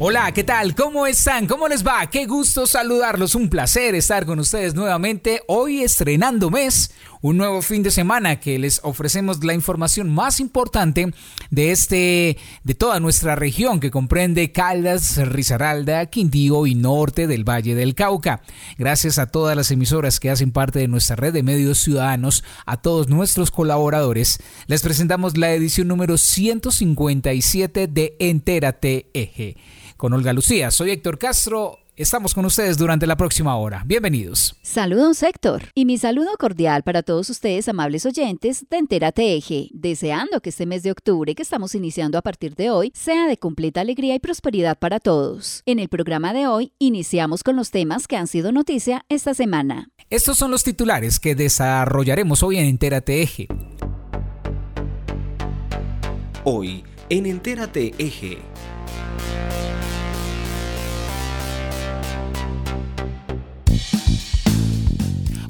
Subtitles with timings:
[0.00, 0.76] Hola, ¿qué tal?
[0.76, 1.48] ¿Cómo están?
[1.48, 2.06] ¿Cómo les va?
[2.06, 7.82] Qué gusto saludarlos, un placer estar con ustedes nuevamente hoy estrenando mes, un nuevo fin
[7.82, 11.12] de semana que les ofrecemos la información más importante
[11.50, 17.74] de este de toda nuestra región que comprende Caldas, Risaralda, Quindío y norte del Valle
[17.74, 18.42] del Cauca.
[18.78, 22.76] Gracias a todas las emisoras que hacen parte de nuestra red de medios ciudadanos, a
[22.76, 29.56] todos nuestros colaboradores, les presentamos la edición número 157 de Entérate Eje
[29.98, 30.70] con Olga Lucía.
[30.70, 31.80] Soy Héctor Castro.
[31.96, 33.82] Estamos con ustedes durante la próxima hora.
[33.84, 34.54] Bienvenidos.
[34.62, 35.64] Saludos, Héctor.
[35.74, 40.64] Y mi saludo cordial para todos ustedes, amables oyentes de Entérate Eje, deseando que este
[40.64, 44.20] mes de octubre que estamos iniciando a partir de hoy sea de completa alegría y
[44.20, 45.64] prosperidad para todos.
[45.66, 49.90] En el programa de hoy iniciamos con los temas que han sido noticia esta semana.
[50.08, 53.48] Estos son los titulares que desarrollaremos hoy en Entérate Eje.
[56.44, 58.38] Hoy en Entérate Eje.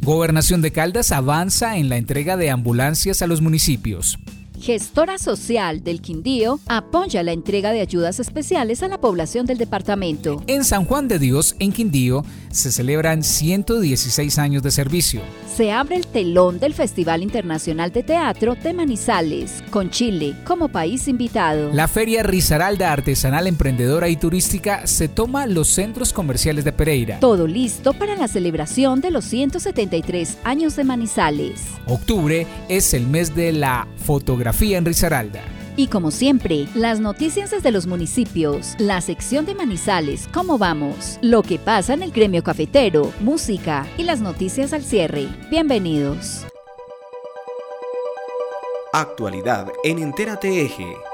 [0.09, 4.19] Gobernación de Caldas avanza en la entrega de ambulancias a los municipios
[4.61, 10.43] gestora social del Quindío, apoya la entrega de ayudas especiales a la población del departamento.
[10.47, 15.21] En San Juan de Dios, en Quindío, se celebran 116 años de servicio.
[15.55, 21.09] Se abre el telón del Festival Internacional de Teatro de Manizales, con Chile como país
[21.09, 21.71] invitado.
[21.73, 27.21] La Feria Risaralda Artesanal Emprendedora y Turística se toma los centros comerciales de Pereira.
[27.21, 31.61] Todo listo para la celebración de los 173 años de Manizales.
[31.87, 35.41] Octubre es el mes de la fotografía en Risaralda.
[35.77, 41.43] Y como siempre, las noticias desde los municipios, la sección de Manizales, cómo vamos, lo
[41.43, 45.29] que pasa en el gremio cafetero, música y las noticias al cierre.
[45.51, 46.45] Bienvenidos.
[48.93, 51.08] Actualidad en Entérate Eje.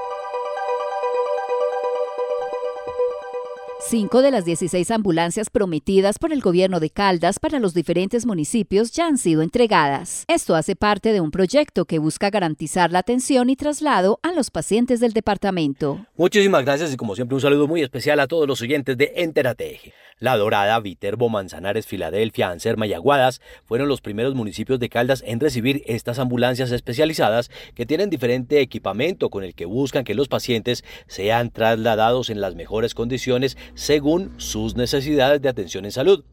[3.87, 8.91] Cinco de las 16 ambulancias prometidas por el gobierno de Caldas para los diferentes municipios
[8.91, 10.23] ya han sido entregadas.
[10.27, 14.49] Esto hace parte de un proyecto que busca garantizar la atención y traslado a los
[14.49, 16.03] pacientes del departamento.
[16.17, 19.93] Muchísimas gracias y como siempre un saludo muy especial a todos los oyentes de Enterateje.
[20.17, 25.41] La Dorada, Viterbo, Manzanares, Filadelfia, Anserma y Aguadas fueron los primeros municipios de Caldas en
[25.41, 30.85] recibir estas ambulancias especializadas que tienen diferente equipamiento con el que buscan que los pacientes
[31.05, 36.23] sean trasladados en las mejores condiciones según sus necesidades de atención en salud.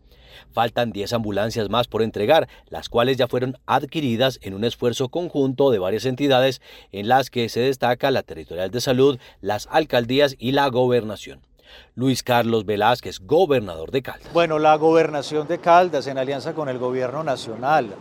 [0.52, 5.70] Faltan 10 ambulancias más por entregar, las cuales ya fueron adquiridas en un esfuerzo conjunto
[5.70, 6.60] de varias entidades
[6.90, 11.40] en las que se destaca la Territorial de Salud, las alcaldías y la gobernación.
[11.94, 14.32] Luis Carlos Velázquez, gobernador de Caldas.
[14.32, 17.94] Bueno, la gobernación de Caldas en alianza con el gobierno nacional,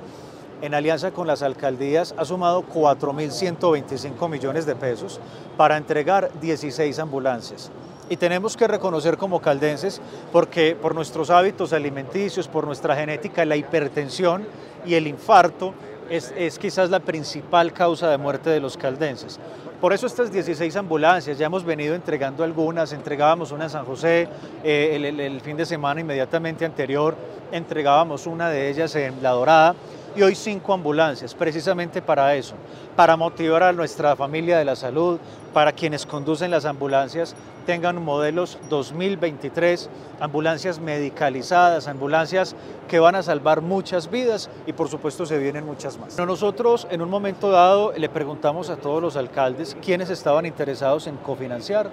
[0.62, 5.20] en alianza con las alcaldías, ha sumado 4.125 millones de pesos
[5.58, 7.72] para entregar 16 ambulancias.
[8.12, 10.02] Y tenemos que reconocer como caldenses,
[10.34, 14.46] porque por nuestros hábitos alimenticios, por nuestra genética, la hipertensión
[14.86, 15.74] y el infarto
[16.10, 19.40] es, es quizás la principal causa de muerte de los caldenses.
[19.80, 24.28] Por eso estas 16 ambulancias, ya hemos venido entregando algunas, entregábamos una en San José
[24.62, 27.16] eh, el, el fin de semana inmediatamente anterior,
[27.54, 29.74] entregábamos una de ellas en La Dorada
[30.16, 32.56] y hoy cinco ambulancias, precisamente para eso,
[32.96, 35.20] para motivar a nuestra familia de la salud,
[35.54, 37.36] para quienes conducen las ambulancias
[37.66, 39.90] tengan modelos 2023,
[40.20, 42.56] ambulancias medicalizadas, ambulancias
[42.88, 46.18] que van a salvar muchas vidas y por supuesto se vienen muchas más.
[46.18, 51.18] Nosotros en un momento dado le preguntamos a todos los alcaldes quiénes estaban interesados en
[51.18, 51.90] cofinanciar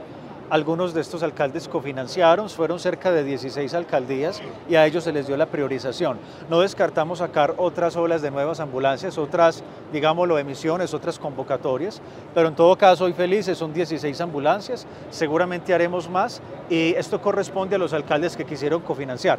[0.50, 5.26] algunos de estos alcaldes cofinanciaron, fueron cerca de 16 alcaldías y a ellos se les
[5.26, 6.18] dio la priorización.
[6.48, 9.62] No descartamos sacar otras olas de nuevas ambulancias, otras,
[9.92, 12.00] digámoslo, emisiones, otras convocatorias,
[12.34, 16.40] pero en todo caso hoy felices, son 16 ambulancias, seguramente haremos más
[16.70, 19.38] y esto corresponde a los alcaldes que quisieron cofinanciar.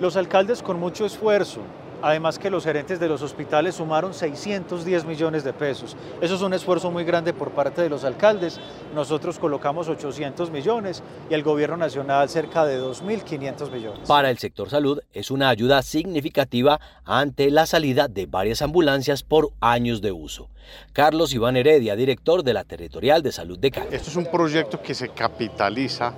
[0.00, 1.60] Los alcaldes con mucho esfuerzo,
[2.02, 5.96] Además que los gerentes de los hospitales sumaron 610 millones de pesos.
[6.20, 8.60] Eso es un esfuerzo muy grande por parte de los alcaldes.
[8.94, 14.06] Nosotros colocamos 800 millones y el gobierno nacional cerca de 2.500 millones.
[14.06, 19.50] Para el sector salud es una ayuda significativa ante la salida de varias ambulancias por
[19.60, 20.48] años de uso.
[20.92, 23.88] Carlos Iván Heredia, director de la Territorial de Salud de Cali.
[23.90, 26.14] Esto es un proyecto que se capitaliza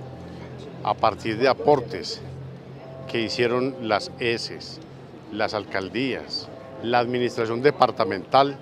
[0.83, 2.21] a partir de aportes
[3.11, 4.81] que hicieron las ESES
[5.33, 6.49] las alcaldías,
[6.83, 8.57] la administración departamental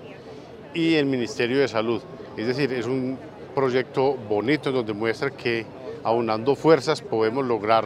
[0.73, 2.01] y el Ministerio de Salud.
[2.37, 3.17] Es decir, es un
[3.55, 5.65] proyecto bonito donde muestra que
[6.03, 7.85] aunando fuerzas podemos lograr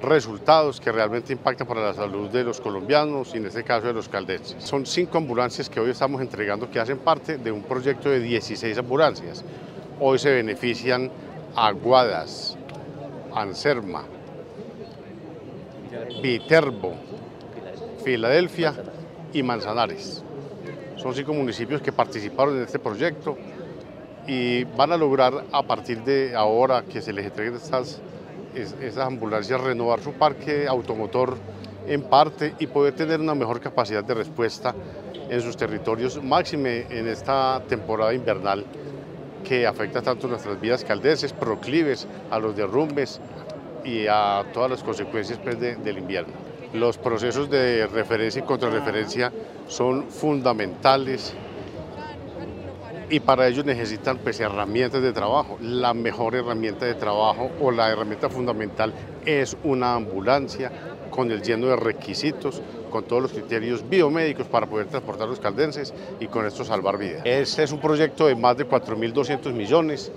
[0.00, 3.94] resultados que realmente impactan para la salud de los colombianos y en este caso de
[3.94, 4.62] los caldenses.
[4.62, 8.76] Son cinco ambulancias que hoy estamos entregando que hacen parte de un proyecto de 16
[8.78, 9.44] ambulancias.
[9.98, 11.10] Hoy se benefician
[11.54, 12.56] Aguadas,
[13.34, 14.04] Anserma,
[16.22, 16.94] Viterbo,
[18.06, 18.72] Filadelfia
[19.32, 20.22] y Manzanares.
[20.94, 23.36] Son cinco municipios que participaron en este proyecto
[24.28, 28.00] y van a lograr a partir de ahora que se les entreguen estas,
[29.00, 31.36] ambulancias renovar su parque automotor
[31.88, 34.72] en parte y poder tener una mejor capacidad de respuesta
[35.28, 38.64] en sus territorios, máxime en esta temporada invernal
[39.42, 43.20] que afecta tanto nuestras vidas caldenses, proclives a los derrumbes
[43.84, 46.45] y a todas las consecuencias pues, del invierno.
[46.76, 49.32] Los procesos de referencia y contrarreferencia
[49.66, 51.34] son fundamentales
[53.08, 55.56] y para ello necesitan pues, herramientas de trabajo.
[55.62, 58.92] La mejor herramienta de trabajo o la herramienta fundamental
[59.24, 60.70] es una ambulancia
[61.08, 65.94] con el lleno de requisitos, con todos los criterios biomédicos para poder transportar los caldenses
[66.20, 67.22] y con esto salvar vidas.
[67.24, 70.12] Este es un proyecto de más de 4.200 millones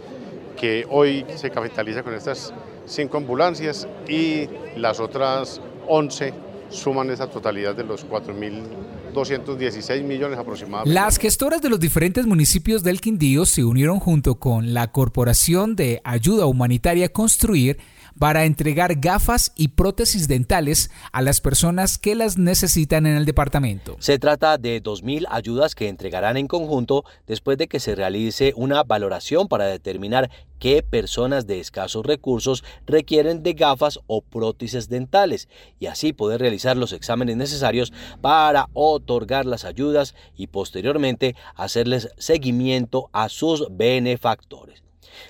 [0.58, 2.54] que hoy se capitaliza con estas
[2.86, 10.94] cinco ambulancias y las otras 11 suman esa totalidad de los 4.216 millones aproximadamente.
[10.94, 16.02] Las gestoras de los diferentes municipios del Quindío se unieron junto con la Corporación de
[16.04, 17.78] Ayuda Humanitaria Construir
[18.20, 23.96] para entregar gafas y prótesis dentales a las personas que las necesitan en el departamento.
[24.00, 28.84] Se trata de 2.000 ayudas que entregarán en conjunto después de que se realice una
[28.84, 30.30] valoración para determinar
[30.60, 35.48] qué personas de escasos recursos requieren de gafas o prótesis dentales
[35.80, 43.10] y así poder realizar los exámenes necesarios para otorgar las ayudas y posteriormente hacerles seguimiento
[43.14, 44.84] a sus benefactores.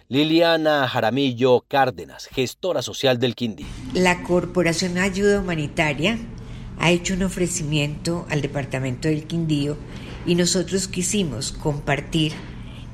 [0.08, 3.68] Liliana Jaramillo Cárdenas, gestora social del Quindío.
[3.94, 6.18] La Corporación Ayuda Humanitaria
[6.80, 9.78] ha hecho un ofrecimiento al Departamento del Quindío
[10.26, 12.34] y nosotros quisimos compartir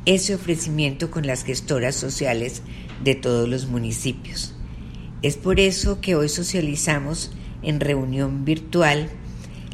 [0.05, 2.61] ese ofrecimiento con las gestoras sociales
[3.03, 4.53] de todos los municipios.
[5.21, 7.31] Es por eso que hoy socializamos
[7.63, 9.09] en reunión virtual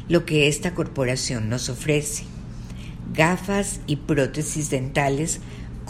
[0.08, 2.24] lo que esta corporación nos ofrece.
[3.12, 5.40] Gafas y prótesis dentales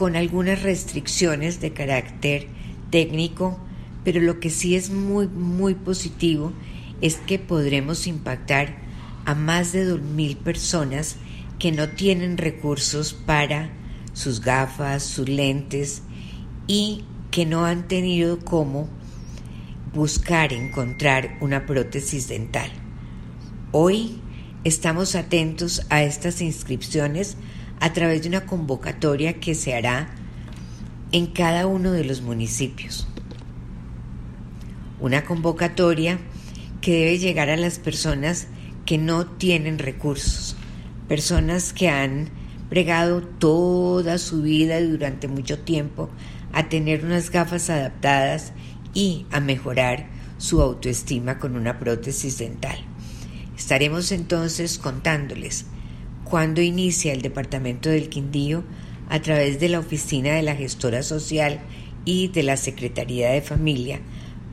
[0.02, 2.49] con algunas restricciones de carácter
[2.90, 3.60] técnico,
[4.02, 6.52] pero lo que sí es muy, muy positivo
[7.00, 8.78] es que podremos impactar
[9.26, 11.19] a más de 2.000 personas
[11.60, 13.70] que no tienen recursos para
[14.12, 16.02] sus gafas, sus lentes
[16.66, 18.88] y que no han tenido cómo
[19.94, 22.72] buscar encontrar una prótesis dental.
[23.70, 24.19] Hoy
[24.64, 27.37] estamos atentos a estas inscripciones
[27.82, 30.08] a través de una convocatoria que se hará
[31.11, 33.08] en cada uno de los municipios.
[35.00, 36.20] Una convocatoria
[36.81, 38.46] que debe llegar a las personas
[38.87, 40.55] que no tienen recursos,
[41.08, 42.29] personas que han
[42.70, 46.08] pregado toda su vida y durante mucho tiempo
[46.52, 48.52] a tener unas gafas adaptadas
[48.94, 50.06] y a mejorar
[50.38, 52.79] su autoestima con una prótesis dental.
[53.56, 55.67] Estaremos entonces contándoles
[56.32, 58.65] cuando inicia el Departamento del Quindío
[59.10, 61.60] a través de la Oficina de la Gestora Social
[62.06, 64.01] y de la Secretaría de Familia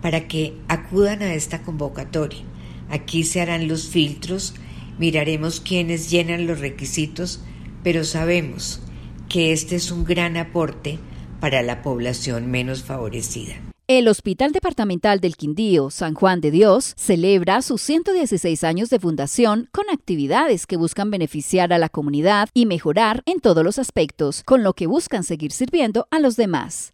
[0.01, 2.41] para que acudan a esta convocatoria.
[2.89, 4.55] Aquí se harán los filtros,
[4.98, 7.39] miraremos quiénes llenan los requisitos,
[7.81, 8.81] pero sabemos
[9.29, 11.00] que este es un gran aporte
[11.39, 13.68] para la población menos favorecida.
[13.89, 19.67] El Hospital Departamental del Quindío San Juan de Dios celebra sus 116 años de fundación
[19.72, 24.62] con actividades que buscan beneficiar a la comunidad y mejorar en todos los aspectos, con
[24.62, 26.93] lo que buscan seguir sirviendo a los demás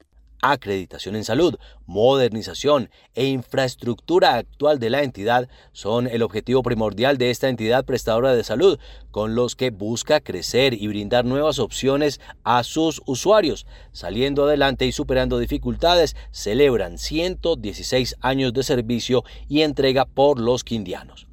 [0.51, 7.31] acreditación en salud, modernización e infraestructura actual de la entidad son el objetivo primordial de
[7.31, 8.79] esta entidad prestadora de salud,
[9.11, 13.65] con los que busca crecer y brindar nuevas opciones a sus usuarios.
[13.91, 21.27] Saliendo adelante y superando dificultades, celebran 116 años de servicio y entrega por los quindianos.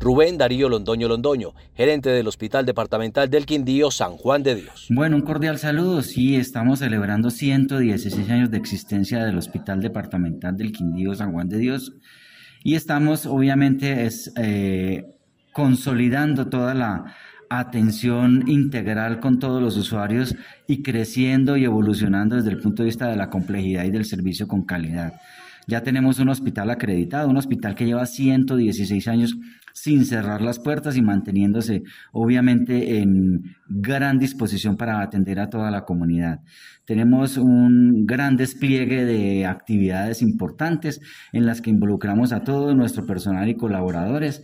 [0.00, 4.86] Rubén Darío Londoño Londoño, gerente del Hospital Departamental del Quindío, San Juan de Dios.
[4.88, 6.00] Bueno, un cordial saludo.
[6.00, 11.58] Sí, estamos celebrando 116 años de existencia del Hospital Departamental del Quindío, San Juan de
[11.58, 11.92] Dios.
[12.64, 15.04] Y estamos, obviamente, eh,
[15.52, 17.14] consolidando toda la
[17.50, 20.34] atención integral con todos los usuarios
[20.66, 24.48] y creciendo y evolucionando desde el punto de vista de la complejidad y del servicio
[24.48, 25.12] con calidad.
[25.70, 29.36] Ya tenemos un hospital acreditado, un hospital que lleva 116 años
[29.72, 35.84] sin cerrar las puertas y manteniéndose obviamente en gran disposición para atender a toda la
[35.84, 36.40] comunidad.
[36.84, 41.00] Tenemos un gran despliegue de actividades importantes
[41.32, 44.42] en las que involucramos a todo nuestro personal y colaboradores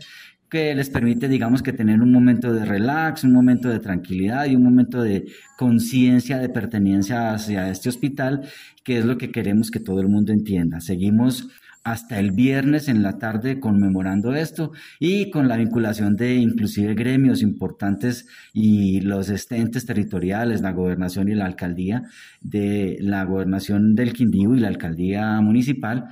[0.49, 4.57] que les permite, digamos, que tener un momento de relax, un momento de tranquilidad y
[4.57, 5.27] un momento de
[5.59, 8.49] conciencia de pertenencia hacia este hospital,
[8.85, 10.81] que es lo que queremos que todo el mundo entienda.
[10.81, 11.49] Seguimos
[11.87, 17.43] hasta el viernes en la tarde conmemorando esto y con la vinculación de inclusive gremios
[17.43, 22.03] importantes y los entes territoriales, la gobernación y la alcaldía,
[22.41, 26.07] de la gobernación del Quindío y la alcaldía municipal,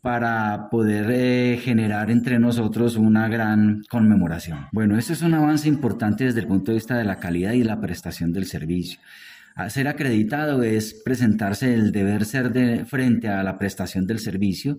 [0.00, 4.66] para poder eh, generar entre nosotros una gran conmemoración.
[4.72, 7.64] Bueno, este es un avance importante desde el punto de vista de la calidad y
[7.64, 9.00] la prestación del servicio.
[9.68, 14.78] Ser acreditado es presentarse el deber ser de frente a la prestación del servicio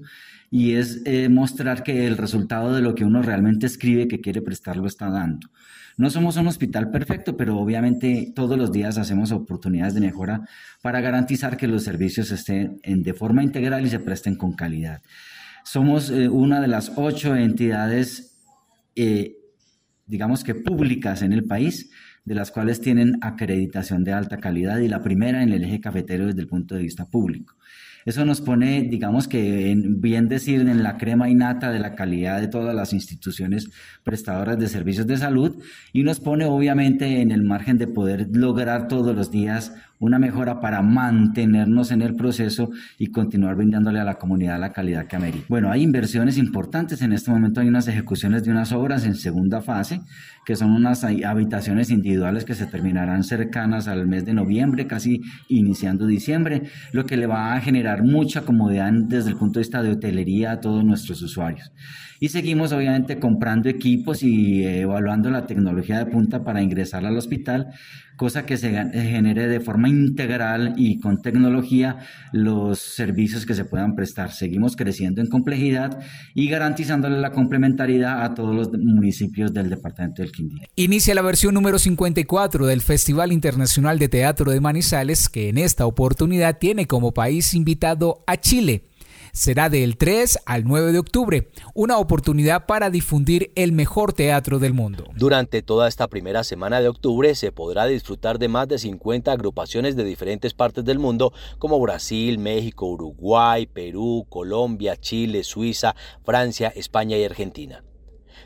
[0.50, 4.42] y es eh, mostrar que el resultado de lo que uno realmente escribe que quiere
[4.42, 5.50] prestar lo está dando.
[5.98, 10.42] No somos un hospital perfecto, pero obviamente todos los días hacemos oportunidades de mejora
[10.82, 15.02] para garantizar que los servicios estén de forma integral y se presten con calidad.
[15.64, 18.40] Somos eh, una de las ocho entidades,
[18.96, 19.36] eh,
[20.08, 21.92] digamos que públicas en el país,
[22.24, 26.28] de las cuales tienen acreditación de alta calidad y la primera en el eje cafetero
[26.28, 27.56] desde el punto de vista público.
[28.06, 32.42] Eso nos pone, digamos que, en, bien decir, en la crema innata de la calidad
[32.42, 33.70] de todas las instituciones
[34.04, 35.62] prestadoras de servicios de salud
[35.94, 40.60] y nos pone obviamente en el margen de poder lograr todos los días una mejora
[40.60, 45.46] para mantenernos en el proceso y continuar brindándole a la comunidad la calidad que amerita.
[45.48, 47.04] Bueno, hay inversiones importantes.
[47.04, 50.02] En este momento hay unas ejecuciones de unas obras en segunda fase,
[50.44, 56.08] que son unas habitaciones individuales que se terminarán cercanas al mes de noviembre, casi iniciando
[56.08, 59.92] diciembre, lo que le va a generar mucha comodidad desde el punto de vista de
[59.92, 61.72] hotelería a todos nuestros usuarios.
[62.24, 67.70] Y seguimos obviamente comprando equipos y evaluando la tecnología de punta para ingresar al hospital,
[68.16, 71.98] cosa que se genere de forma integral y con tecnología
[72.32, 74.32] los servicios que se puedan prestar.
[74.34, 75.98] Seguimos creciendo en complejidad
[76.36, 80.68] y garantizándole la complementariedad a todos los municipios del departamento del Quindío.
[80.76, 85.88] Inicia la versión número 54 del Festival Internacional de Teatro de Manizales, que en esta
[85.88, 88.91] oportunidad tiene como país invitado a Chile
[89.32, 94.74] será del 3 al 9 de octubre, una oportunidad para difundir el mejor teatro del
[94.74, 95.06] mundo.
[95.16, 99.96] Durante toda esta primera semana de octubre se podrá disfrutar de más de 50 agrupaciones
[99.96, 107.18] de diferentes partes del mundo como Brasil, México, Uruguay, Perú, Colombia, Chile, Suiza, Francia, España
[107.18, 107.84] y Argentina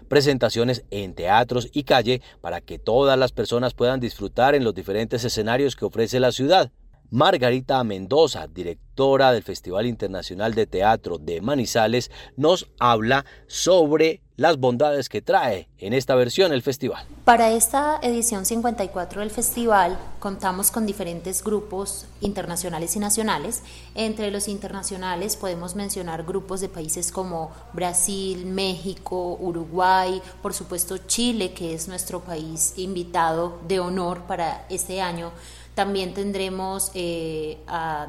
[0.07, 5.23] presentaciones en teatros y calle para que todas las personas puedan disfrutar en los diferentes
[5.23, 6.71] escenarios que ofrece la ciudad.
[7.12, 15.07] Margarita Mendoza, directora del Festival Internacional de Teatro de Manizales, nos habla sobre las bondades
[15.07, 17.05] que trae en esta versión el festival.
[17.24, 23.63] Para esta edición 54 del festival contamos con diferentes grupos internacionales y nacionales.
[23.95, 31.53] Entre los internacionales podemos mencionar grupos de países como Brasil, México, Uruguay, por supuesto Chile,
[31.53, 35.31] que es nuestro país invitado de honor para este año
[35.75, 37.60] también tendremos eh,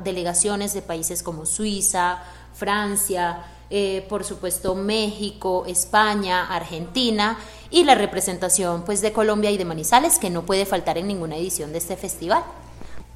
[0.03, 2.23] delegaciones de países como Suiza,
[2.55, 7.37] Francia, eh, por supuesto México, España, Argentina
[7.69, 11.37] y la representación pues de Colombia y de Manizales que no puede faltar en ninguna
[11.37, 12.45] edición de este festival.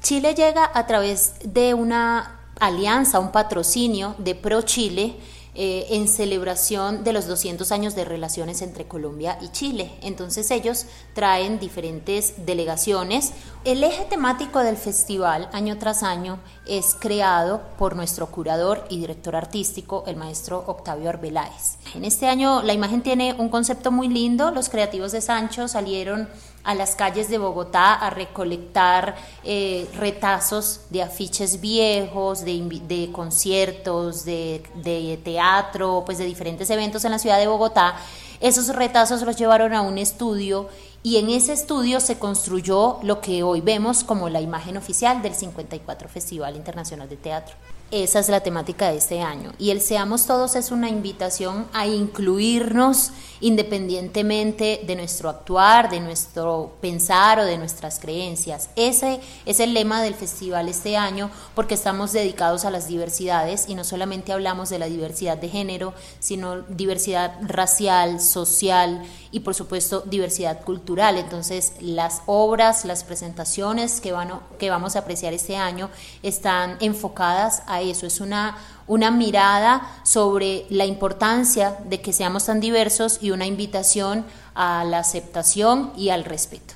[0.01, 5.15] Chile llega a través de una alianza, un patrocinio de Pro Chile
[5.53, 9.91] eh, en celebración de los 200 años de relaciones entre Colombia y Chile.
[10.01, 13.33] Entonces ellos traen diferentes delegaciones.
[13.65, 19.35] El eje temático del festival año tras año es creado por nuestro curador y director
[19.35, 21.75] artístico, el maestro Octavio Arbeláez.
[21.95, 24.51] En este año la imagen tiene un concepto muy lindo.
[24.51, 26.29] Los creativos de Sancho salieron
[26.63, 34.63] a las calles de Bogotá a recolectar eh, retazos de afiches viejos, de, conciertos, de,
[34.75, 37.95] de, teatro, pues de diferentes eventos en la ciudad de Bogotá.
[38.39, 40.69] Esos retazos los llevaron a un estudio
[41.03, 45.33] y en ese estudio se construyó lo que hoy vemos como la imagen oficial del
[45.33, 47.55] 54 Festival Internacional de Teatro.
[47.91, 49.51] Esa es la temática de este año.
[49.59, 56.77] Y el Seamos Todos es una invitación a incluirnos independientemente de nuestro actuar, de nuestro
[56.79, 58.69] pensar o de nuestras creencias.
[58.75, 63.75] Ese es el lema del festival este año porque estamos dedicados a las diversidades y
[63.75, 70.01] no solamente hablamos de la diversidad de género, sino diversidad racial, social y por supuesto
[70.05, 71.17] diversidad cultural.
[71.17, 75.89] Entonces las obras, las presentaciones que, van, que vamos a apreciar este año
[76.21, 78.57] están enfocadas a eso, es una,
[78.87, 84.99] una mirada sobre la importancia de que seamos tan diversos y una invitación a la
[84.99, 86.75] aceptación y al respeto.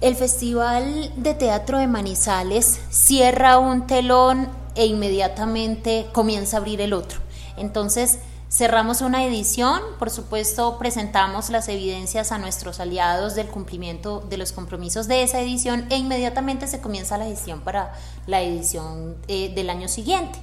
[0.00, 6.94] El Festival de Teatro de Manizales cierra un telón e inmediatamente comienza a abrir el
[6.94, 7.20] otro.
[7.58, 8.18] Entonces,
[8.50, 14.52] cerramos una edición, por supuesto, presentamos las evidencias a nuestros aliados del cumplimiento de los
[14.52, 17.94] compromisos de esa edición e inmediatamente se comienza la gestión para
[18.26, 20.38] la edición eh, del año siguiente.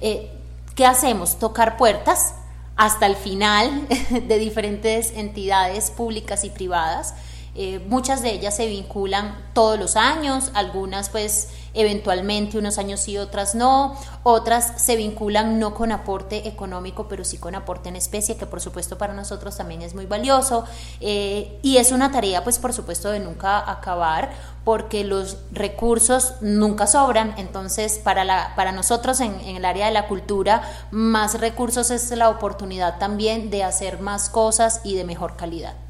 [0.00, 0.30] Eh,
[0.74, 1.38] ¿Qué hacemos?
[1.38, 2.34] Tocar puertas
[2.76, 7.14] hasta el final de diferentes entidades públicas y privadas
[7.60, 13.16] eh, muchas de ellas se vinculan todos los años, algunas pues eventualmente unos años sí,
[13.18, 18.36] otras no, otras se vinculan no con aporte económico, pero sí con aporte en especie,
[18.36, 20.64] que por supuesto para nosotros también es muy valioso.
[21.00, 24.30] Eh, y es una tarea pues por supuesto de nunca acabar,
[24.64, 29.92] porque los recursos nunca sobran, entonces para, la, para nosotros en, en el área de
[29.92, 35.36] la cultura, más recursos es la oportunidad también de hacer más cosas y de mejor
[35.36, 35.87] calidad.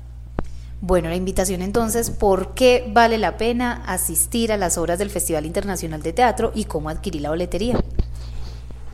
[0.80, 5.44] Bueno, la invitación entonces, ¿por qué vale la pena asistir a las obras del Festival
[5.44, 7.82] Internacional de Teatro y cómo adquirir la boletería?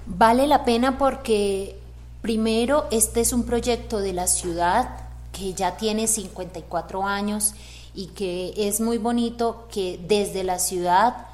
[0.07, 1.79] Vale la pena porque
[2.23, 4.97] primero este es un proyecto de la ciudad
[5.31, 7.53] que ya tiene 54 años
[7.95, 11.27] y que es muy bonito que desde la ciudad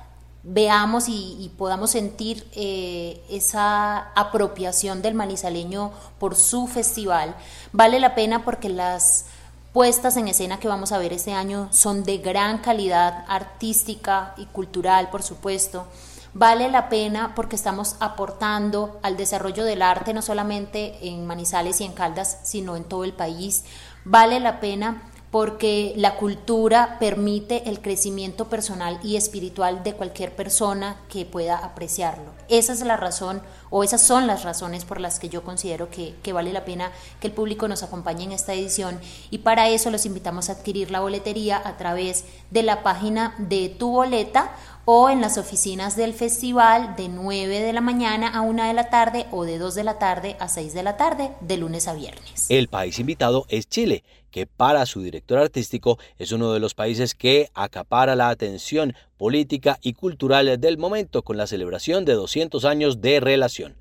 [0.42, 7.36] veamos y, podamos sentir eh, esa apropiación del manizaleño por su festival.
[7.72, 9.26] Vale la pena porque las
[9.72, 14.46] puestas en escena que vamos a ver este año son de gran calidad artística y
[14.46, 15.86] cultural, por supuesto.
[16.32, 21.84] Vale la pena porque estamos aportando al desarrollo del arte no solamente en Manizales y
[21.84, 23.64] en Caldas, sino en todo el país.
[24.04, 31.00] Vale la pena porque la cultura permite el crecimiento personal y espiritual de cualquier persona
[31.08, 32.32] que pueda apreciarlo.
[32.48, 36.32] Esa es la razón o esas son las razones por las que yo considero que,
[36.32, 40.04] vale la pena que el público nos acompañe en esta edición y para eso los
[40.04, 44.52] invitamos a adquirir la boletería a través de la página de tu boleta
[44.84, 48.90] o en las oficinas del festival de 9 de la mañana a 1 de la
[48.90, 51.94] tarde o de 2 de la tarde a 6 de la tarde de lunes a
[51.94, 52.46] viernes.
[52.48, 57.14] El país invitado es Chile que para su director artístico es uno de los países
[57.14, 63.00] que acapara la atención política y cultural del momento con la celebración de 200 años
[63.00, 63.74] de relación.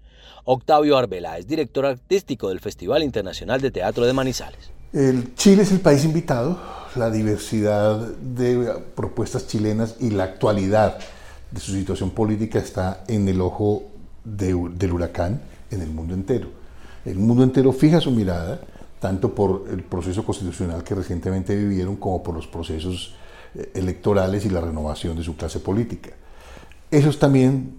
[0.44, 4.72] Octavio Arbela es director artístico del Festival Internacional de Teatro de Manizales.
[4.92, 6.60] El Chile es el país invitado,
[6.96, 10.98] la diversidad de propuestas chilenas y la actualidad
[11.52, 13.84] de su situación política está en el ojo
[14.24, 16.50] del huracán en el mundo entero.
[17.06, 18.60] El mundo entero fija su mirada
[19.00, 23.16] tanto por el proceso constitucional que recientemente vivieron como por los procesos
[23.56, 26.12] eh, electorales y la renovación de su clase política.
[26.92, 27.76] Eso es también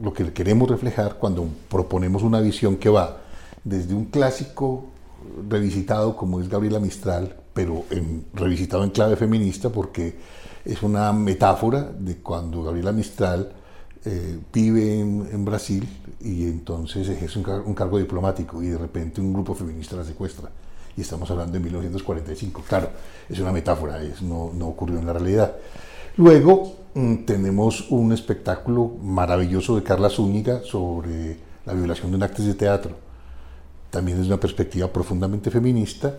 [0.00, 3.18] lo que queremos reflejar cuando proponemos una visión que va
[3.64, 4.86] desde un clásico
[5.48, 7.84] revisitado como es Gabriela Mistral, pero
[8.34, 10.16] revisitado en clave feminista porque
[10.64, 13.52] es una metáfora de cuando Gabriela Mistral
[14.04, 15.88] eh, vive en, Brasil
[16.24, 20.50] y entonces ejerce un, cargo diplomático y de repente un grupo feminista la secuestra.
[20.96, 22.62] Y estamos hablando de 1945.
[22.68, 22.90] Claro,
[23.28, 25.56] es una metáfora, es, no, no ocurrió en la realidad.
[26.16, 32.42] Luego mm, tenemos un espectáculo maravilloso de Carla Zúñiga sobre la violación de un acto
[32.42, 32.92] de teatro.
[33.90, 36.14] También es una perspectiva profundamente feminista.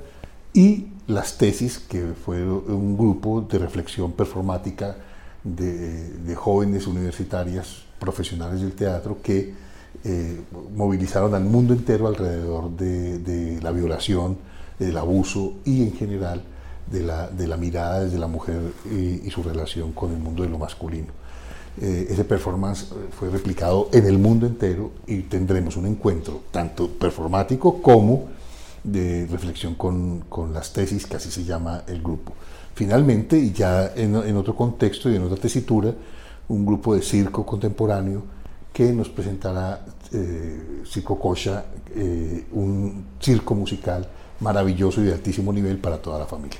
[0.53, 4.95] Y las tesis, que fue un grupo de reflexión performática
[5.43, 9.53] de, jóvenes universitarias profesionales del teatro que
[10.03, 10.41] eh,
[10.75, 14.37] movilizaron al mundo entero alrededor de, la violación,
[14.79, 16.41] del abuso y en general
[16.91, 18.59] de la, de la mirada desde la mujer
[18.91, 21.13] y, su relación con el mundo de lo masculino.
[21.81, 22.87] Eh, ese performance
[23.17, 28.25] fue replicado en el mundo entero y tendremos un encuentro tanto performático como
[28.83, 32.33] de reflexión con, con las tesis, que así se llama el grupo.
[32.75, 35.93] Finalmente, y ya en, otro contexto y en otra tesitura,
[36.47, 38.23] un grupo de circo contemporáneo
[38.73, 40.83] que nos presentará eh,
[41.95, 44.07] eh, un circo musical
[44.39, 46.59] maravilloso y de altísimo nivel para toda la familia.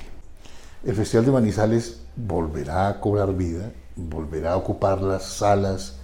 [0.84, 5.96] El Festival de Manizales volverá a cobrar vida, volverá a ocupar las salas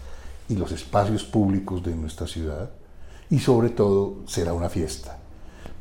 [0.49, 2.71] y los espacios públicos de nuestra ciudad
[3.31, 5.19] y sobre todo será una fiesta,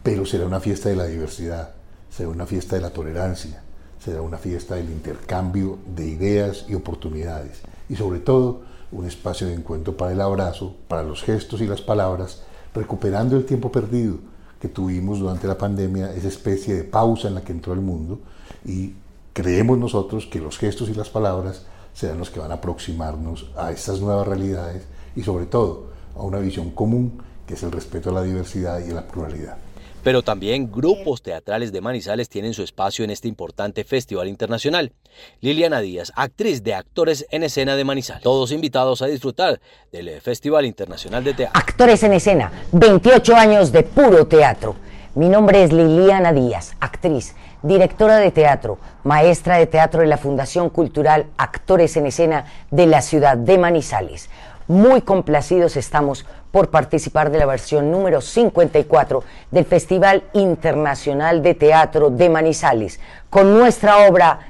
[0.03, 1.71] pero será una fiesta de la diversidad,
[2.11, 3.63] será una fiesta de la tolerancia,
[3.99, 9.53] será una fiesta del intercambio de ideas y oportunidades y sobre todo un espacio de
[9.53, 14.17] encuentro para el abrazo, para los gestos y las palabras, recuperando el tiempo perdido
[14.59, 18.19] que tuvimos durante la pandemia, esa especie de pausa en la que entró el mundo
[18.65, 18.93] y
[19.33, 23.71] creemos nosotros que los gestos y las palabras serán los que van a aproximarnos a
[23.71, 24.83] estas nuevas realidades
[25.15, 28.91] y sobre todo a una visión común que es el respeto a la diversidad y
[28.91, 29.57] a la pluralidad.
[30.03, 34.93] Pero también grupos teatrales de Manizales tienen su espacio en este importante festival internacional.
[35.41, 38.23] Liliana Díaz, actriz de Actores en Escena de Manizales.
[38.23, 39.59] Todos invitados a disfrutar
[39.91, 41.59] del Festival Internacional de Teatro.
[41.59, 44.75] Actores en Escena, 28 años de puro teatro.
[45.15, 50.69] Mi nombre es Liliana Díaz, actriz, directora de teatro, maestra de teatro de la Fundación
[50.69, 54.29] Cultural Actores en Escena de la ciudad de Manizales.
[54.69, 62.11] Muy complacidos estamos por participar de la versión número 54 del Festival Internacional de Teatro
[62.11, 62.99] de Manizales,
[63.31, 64.41] con nuestra obra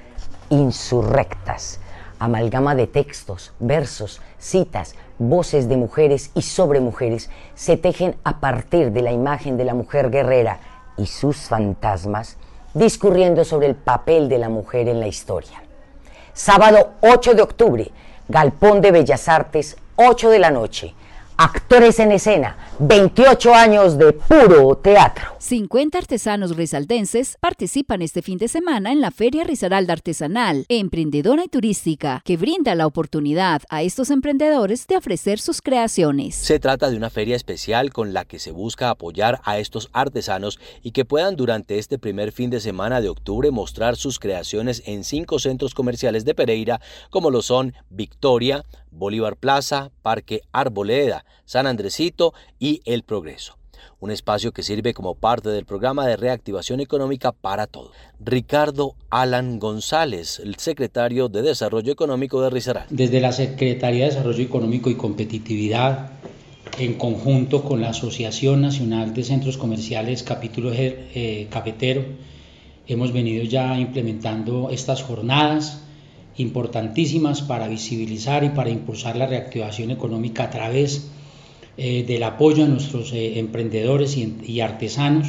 [0.49, 1.79] Insurrectas,
[2.19, 8.91] amalgama de textos, versos, citas, voces de mujeres y sobre mujeres se tejen a partir
[8.91, 10.59] de la imagen de la mujer guerrera
[10.97, 12.35] y sus fantasmas,
[12.73, 15.63] discurriendo sobre el papel de la mujer en la historia.
[16.33, 17.91] Sábado 8 de octubre,
[18.27, 20.95] Galpón de Bellas Artes, 8 de la noche.
[21.35, 25.35] Actores en escena, 28 años de puro teatro.
[25.39, 31.47] 50 artesanos rizaldenses participan este fin de semana en la Feria Risaralda Artesanal, emprendedora y
[31.47, 36.35] turística, que brinda la oportunidad a estos emprendedores de ofrecer sus creaciones.
[36.35, 40.59] Se trata de una feria especial con la que se busca apoyar a estos artesanos
[40.81, 45.05] y que puedan durante este primer fin de semana de octubre mostrar sus creaciones en
[45.05, 52.33] cinco centros comerciales de Pereira, como lo son Victoria, Bolívar Plaza, Parque Arboleda, San Andresito
[52.59, 53.57] y El Progreso.
[54.01, 57.91] Un espacio que sirve como parte del programa de reactivación económica para todos.
[58.19, 62.85] Ricardo Alan González, el secretario de Desarrollo Económico de Rizaral.
[62.89, 66.11] Desde la Secretaría de Desarrollo Económico y Competitividad,
[66.77, 72.05] en conjunto con la Asociación Nacional de Centros Comerciales Capítulo eh, Cafetero,
[72.87, 75.83] hemos venido ya implementando estas jornadas
[76.39, 81.09] importantísimas para visibilizar y para impulsar la reactivación económica a través
[81.77, 85.27] eh, del apoyo a nuestros eh, emprendedores y, artesanos.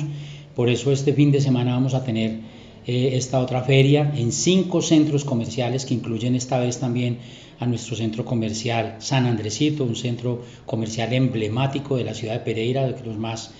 [0.54, 2.38] Por eso este fin de semana vamos a tener
[2.86, 7.18] eh, esta otra feria en cinco centros comerciales que incluyen esta vez también
[7.58, 12.86] a nuestro centro comercial San Andresito, un centro comercial emblemático de la ciudad de Pereira,
[12.86, 13.52] de los más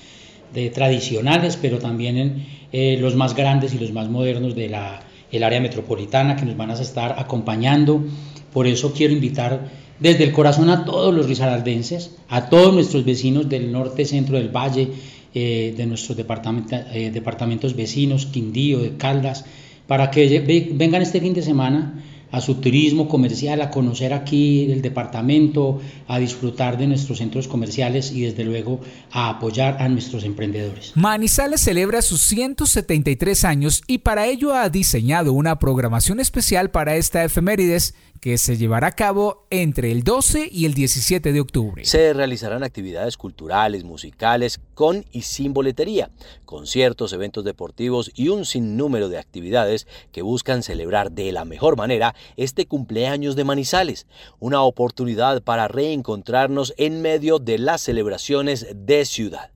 [0.75, 5.01] tradicionales, pero también en, los más grandes y los más modernos de la
[5.33, 8.05] el área metropolitana que nos van a estar acompañando.
[8.53, 13.49] Por eso quiero invitar desde el corazón a todos los risaraldenses, a todos nuestros vecinos
[13.49, 14.89] del norte, centro del valle,
[15.35, 19.45] eh, de nuestros eh, departamentos vecinos, Quindío, de Caldas,
[19.87, 20.41] para que
[20.73, 26.19] vengan este fin de semana a su turismo comercial, a conocer aquí el departamento, a
[26.19, 30.93] disfrutar de nuestros centros comerciales y desde luego a apoyar a nuestros emprendedores.
[30.95, 37.25] Manizales celebra sus 173 años y para ello ha diseñado una programación especial para esta
[37.25, 41.85] efemérides que se llevará a cabo entre el 12 y el 17 de octubre.
[41.85, 46.11] Se realizarán actividades culturales, musicales, con y sin boletería,
[46.45, 52.15] conciertos, eventos deportivos y un sinnúmero de actividades que buscan celebrar de la mejor manera
[52.37, 54.07] este cumpleaños de Manizales,
[54.39, 59.51] una oportunidad para reencontrarnos en medio de las celebraciones de ciudad.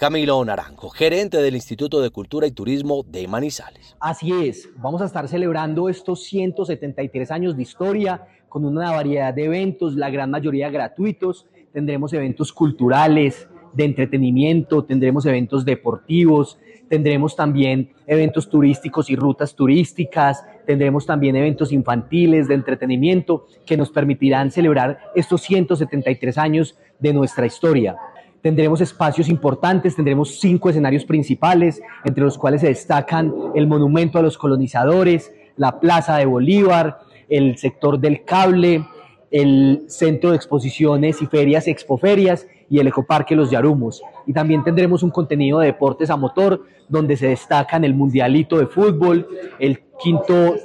[0.00, 3.98] Camilo Naranjo, gerente del Instituto de Cultura y Turismo de Manizales.
[4.00, 9.44] Así es, vamos a estar celebrando estos 173 años de historia con una variedad de
[9.44, 11.44] eventos, la gran mayoría gratuitos.
[11.74, 16.58] Tendremos eventos culturales, de entretenimiento, tendremos eventos deportivos,
[16.88, 23.90] tendremos también eventos turísticos y rutas turísticas, tendremos también eventos infantiles de entretenimiento que nos
[23.90, 27.96] permitirán celebrar estos 173 años de nuestra historia
[28.42, 34.22] tendremos espacios importantes, tendremos cinco escenarios principales, entre los cuales se destacan el monumento a
[34.22, 38.86] los colonizadores, la Plaza de Bolívar, el sector del cable,
[39.30, 44.02] el centro de exposiciones y ferias, expoferias y el ecoparque Los Yarumos.
[44.26, 48.66] Y también tendremos un contenido de deportes a motor, donde se destacan el mundialito de
[48.66, 50.56] fútbol, el quinto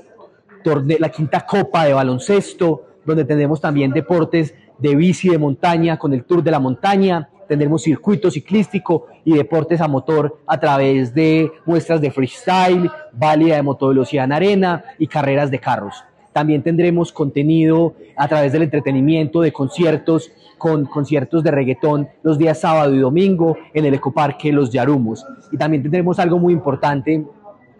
[0.99, 6.23] la quinta copa de baloncesto, donde tendremos también deportes de bici de montaña con el
[6.23, 12.01] Tour de la Montaña, tendremos circuito ciclístico y deportes a motor a través de muestras
[12.01, 16.03] de freestyle, válida de motovelocidad en arena y carreras de carros.
[16.33, 22.59] También tendremos contenido a través del entretenimiento de conciertos con conciertos de reggaetón los días
[22.59, 25.25] sábado y domingo en el ecoparque Los Yarumos.
[25.51, 27.25] Y también tendremos algo muy importante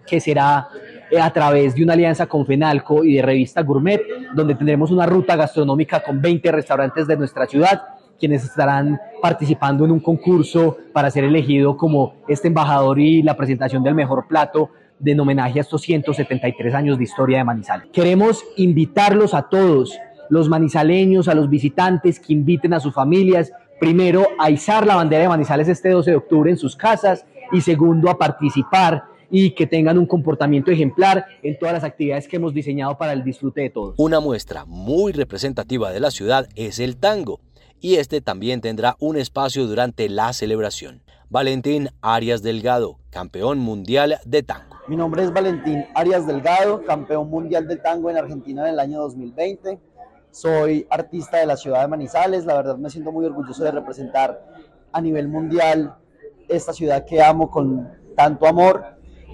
[0.07, 0.69] que será
[1.11, 4.01] eh, a través de una alianza con Fenalco y de Revista Gourmet,
[4.33, 7.81] donde tendremos una ruta gastronómica con 20 restaurantes de nuestra ciudad
[8.19, 13.83] quienes estarán participando en un concurso para ser elegido como este embajador y la presentación
[13.83, 17.87] del mejor plato de homenaje a estos 173 años de historia de Manizales.
[17.91, 19.97] Queremos invitarlos a todos,
[20.29, 25.23] los manizaleños, a los visitantes, que inviten a sus familias, primero, a izar la bandera
[25.23, 29.67] de Manizales este 12 de octubre en sus casas y segundo, a participar y que
[29.67, 33.69] tengan un comportamiento ejemplar en todas las actividades que hemos diseñado para el disfrute de
[33.69, 33.95] todos.
[33.97, 37.39] Una muestra muy representativa de la ciudad es el tango
[37.79, 41.03] y este también tendrá un espacio durante la celebración.
[41.29, 44.75] Valentín Arias Delgado, campeón mundial de tango.
[44.87, 48.99] Mi nombre es Valentín Arias Delgado, campeón mundial de tango en Argentina en el año
[49.01, 49.79] 2020.
[50.31, 54.45] Soy artista de la ciudad de Manizales, la verdad me siento muy orgulloso de representar
[54.91, 55.95] a nivel mundial
[56.47, 58.83] esta ciudad que amo con tanto amor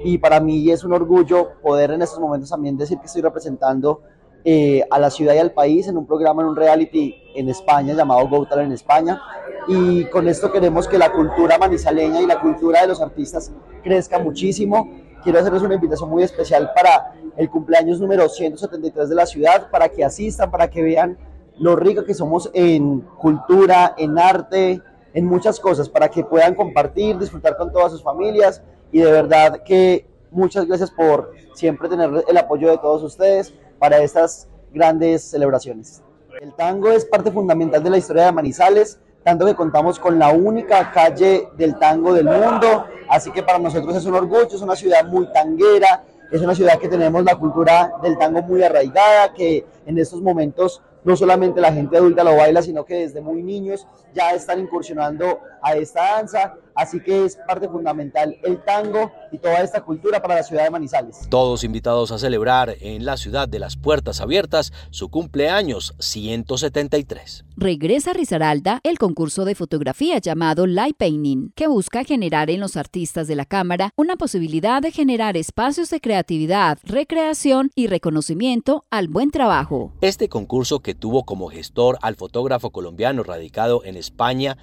[0.03, 4.01] y para mí es un orgullo poder en estos momentos también decir que estoy representando
[4.43, 7.93] eh, a la ciudad y al país en un programa, en un reality en España
[7.93, 9.21] llamado Go Talent en España.
[9.67, 13.51] Y con esto queremos que la cultura manizaleña y la cultura de los artistas
[13.83, 14.89] crezca muchísimo.
[15.23, 19.89] Quiero hacerles una invitación muy especial para el cumpleaños número 173 de la ciudad, para
[19.89, 21.17] que asistan, para que vean
[21.59, 24.81] lo rico que somos en cultura, en arte,
[25.13, 28.63] en muchas cosas, para que puedan compartir, disfrutar con todas sus familias.
[28.91, 33.97] Y de verdad que muchas gracias por siempre tener el apoyo de todos ustedes para
[33.97, 36.03] estas grandes celebraciones.
[36.39, 40.29] El tango es parte fundamental de la historia de Manizales, tanto que contamos con la
[40.29, 44.75] única calle del tango del mundo, así que para nosotros es un orgullo, es una
[44.75, 49.65] ciudad muy tanguera, es una ciudad que tenemos la cultura del tango muy arraigada, que
[49.87, 53.87] en estos momentos no solamente la gente adulta lo baila, sino que desde muy niños
[54.13, 59.61] ya están incursionando a esta danza, así que es parte fundamental el tango y toda
[59.61, 61.27] esta cultura para la ciudad de Manizales.
[61.29, 67.45] Todos invitados a celebrar en la ciudad de las puertas abiertas su cumpleaños 173.
[67.55, 72.77] Regresa a Risaralda el concurso de fotografía llamado Light Painting, que busca generar en los
[72.77, 79.07] artistas de la Cámara una posibilidad de generar espacios de creatividad, recreación y reconocimiento al
[79.07, 79.93] buen trabajo.
[80.01, 84.57] Este concurso que tuvo como gestor al fotógrafo colombiano radicado en España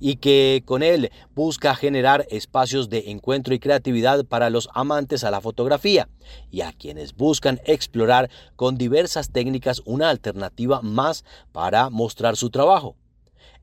[0.00, 5.30] y que con él busca generar espacios de encuentro y creatividad para los amantes a
[5.30, 6.08] la fotografía
[6.50, 12.96] y a quienes buscan explorar con diversas técnicas una alternativa más para mostrar su trabajo.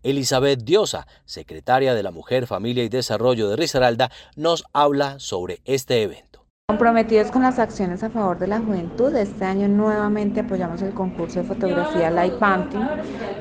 [0.03, 6.01] Elizabeth Diosa, secretaria de la Mujer, Familia y Desarrollo de Risaralda, nos habla sobre este
[6.01, 6.40] evento.
[6.71, 11.41] Comprometidos con las acciones a favor de la juventud, este año nuevamente apoyamos el concurso
[11.41, 12.87] de fotografía Light Painting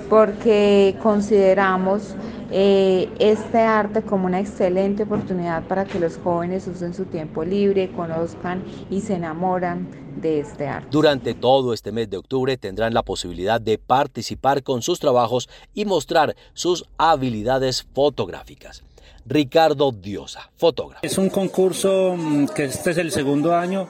[0.09, 2.17] porque consideramos
[2.51, 7.93] eh, este arte como una excelente oportunidad para que los jóvenes usen su tiempo libre,
[7.93, 9.89] conozcan y se enamoran
[10.21, 10.89] de este arte.
[10.91, 15.85] Durante todo este mes de octubre tendrán la posibilidad de participar con sus trabajos y
[15.85, 18.83] mostrar sus habilidades fotográficas.
[19.27, 21.07] Ricardo Diosa, fotógrafo.
[21.07, 23.89] Es un concurso mm, que este es el segundo año.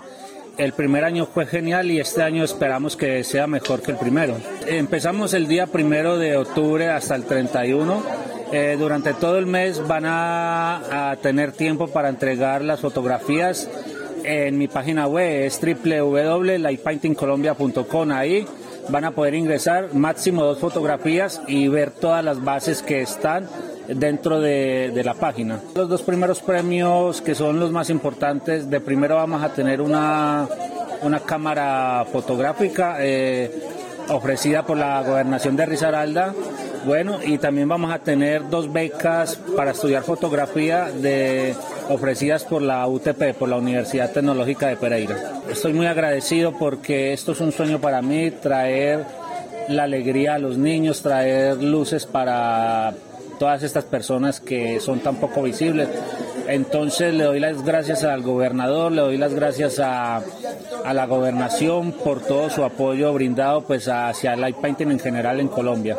[0.59, 4.37] El primer año fue genial y este año esperamos que sea mejor que el primero.
[4.66, 8.03] Empezamos el día primero de octubre hasta el 31.
[8.53, 13.69] Eh, durante todo el mes van a, tener tiempo para entregar las fotografías
[14.25, 18.11] en mi página web, es www.lightpaintingcolombia.com.
[18.11, 18.45] Ahí
[18.88, 23.47] van a poder ingresar máximo dos fotografías y ver todas las bases que están
[23.94, 25.61] dentro de, la página.
[25.74, 30.46] Los dos primeros premios que son los más importantes, de primero vamos a tener una,
[31.03, 33.50] una cámara fotográfica eh,
[34.09, 36.35] ofrecida por la gobernación de Risaralda.
[36.85, 41.55] Bueno, y también vamos a tener dos becas para estudiar fotografía de,
[41.90, 45.16] ofrecidas por la UTP, por la Universidad Tecnológica de Pereira.
[45.50, 49.05] Estoy muy agradecido porque esto es un sueño para mí, traer
[49.68, 52.94] la alegría a los niños, traer luces para
[53.40, 55.88] todas estas personas que son tan poco visibles.
[56.46, 60.16] Entonces le doy las gracias al gobernador, le doy las gracias a,
[60.85, 65.48] a la gobernación por todo su apoyo brindado pues hacia el light en general en
[65.48, 65.96] Colombia.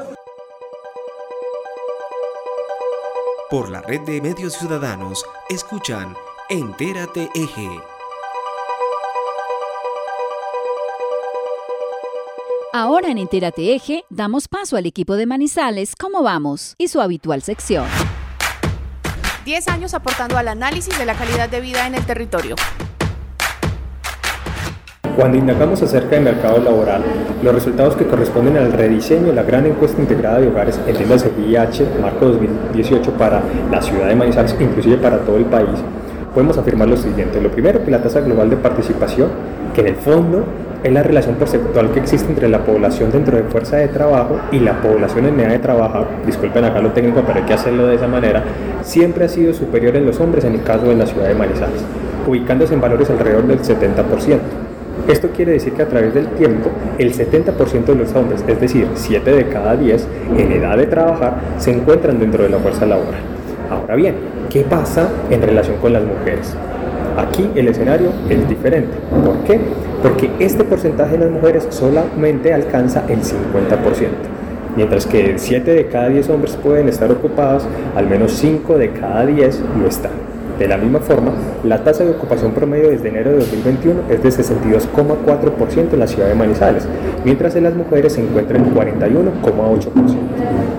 [3.50, 6.14] Por la red de medios ciudadanos, escuchan
[6.48, 7.70] Entérate Eje.
[12.74, 16.76] Ahora en Entérate Eje damos paso al equipo de Manizales ¿Cómo vamos?
[16.78, 17.84] y su habitual sección.
[19.44, 22.56] 10 años aportando al análisis de la calidad de vida en el territorio.
[25.18, 27.04] Cuando indagamos acerca del mercado laboral,
[27.44, 32.00] los resultados que corresponden al rediseño de la gran encuesta integrada de hogares, entiéndase IH,
[32.02, 35.78] marco 2018 para la ciudad de Manizales, inclusive para todo el país,
[36.34, 37.42] podemos afirmar lo siguiente.
[37.42, 39.30] Lo primero, que la tasa global de participación,
[39.76, 40.46] que en el fondo
[40.84, 44.60] es la relación perceptual que existe entre la población dentro de fuerza de trabajo y
[44.60, 47.96] la población en edad de trabajo, disculpen acá lo técnico, pero hay que hacerlo de
[47.96, 48.44] esa manera,
[48.84, 51.82] siempre ha sido superior en los hombres en el caso de la ciudad de Manizales,
[52.28, 54.40] ubicándose en valores alrededor del 70%.
[55.08, 58.88] Esto quiere decir que a través del tiempo, el 70% de los hombres, es decir,
[58.94, 63.22] 7 de cada 10, en edad de trabajar, se encuentran dentro de la fuerza laboral.
[63.70, 64.16] Ahora bien,
[64.50, 66.54] ¿qué pasa en relación con las mujeres?
[67.18, 68.96] Aquí el escenario es diferente.
[69.26, 69.60] ¿Por qué?
[70.02, 74.08] Porque este porcentaje de las mujeres solamente alcanza el 50%,
[74.76, 77.64] mientras que 7 de cada 10 hombres pueden estar ocupados,
[77.96, 80.12] al menos 5 de cada 10 lo están.
[80.62, 81.32] De la misma forma,
[81.64, 86.28] la tasa de ocupación promedio desde enero de 2021 es de 62,4% en la ciudad
[86.28, 86.88] de Manizales,
[87.26, 89.90] mientras en las mujeres se encuentra en 41,8%.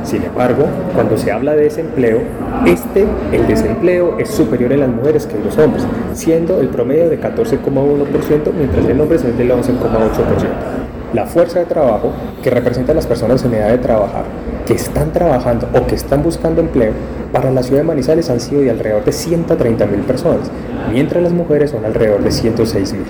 [0.04, 2.20] Sin embargo, cuando se habla de desempleo,
[2.64, 7.10] este, el desempleo, es superior en las mujeres que en los hombres, siendo el promedio
[7.10, 10.81] de 14,1%, mientras en hombres es del 11,8%.
[11.12, 12.10] La fuerza de trabajo,
[12.42, 14.24] que representa a las personas en edad de trabajar,
[14.66, 16.92] que están trabajando o que están buscando empleo,
[17.32, 20.50] para la ciudad de Manizales han sido de alrededor de 130 mil personas,
[20.90, 23.04] mientras las mujeres son alrededor de 106 mil.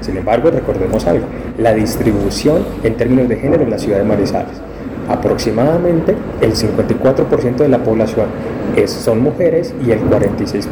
[0.00, 1.26] Sin embargo, recordemos algo,
[1.58, 4.56] la distribución en términos de género en la ciudad de Manizales.
[5.08, 8.26] Aproximadamente el 54% de la población
[8.76, 10.70] es, son mujeres y el 46%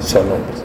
[0.00, 0.64] son hombres.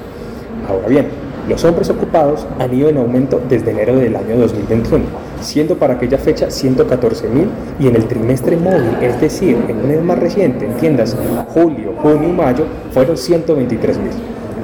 [0.70, 1.08] Ahora bien,
[1.52, 5.04] los hombres ocupados han ido en aumento desde enero del año 2021,
[5.42, 10.02] siendo para aquella fecha 114.000 y en el trimestre móvil, es decir, en un mes
[10.02, 11.18] más reciente, en tiendas
[11.50, 13.98] julio, junio y mayo, fueron 123.000.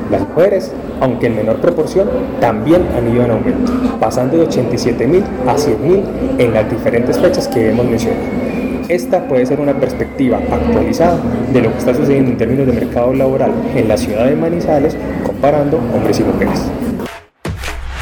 [0.09, 0.71] Las mujeres,
[1.01, 2.07] aunque en menor proporción,
[2.39, 6.03] también han ido en aumento, pasando de 87.000 a 100.000
[6.37, 8.46] en las diferentes fechas que hemos mencionado.
[8.89, 11.19] Esta puede ser una perspectiva actualizada
[11.51, 14.95] de lo que está sucediendo en términos de mercado laboral en la ciudad de Manizales
[15.25, 16.61] comparando hombres y mujeres.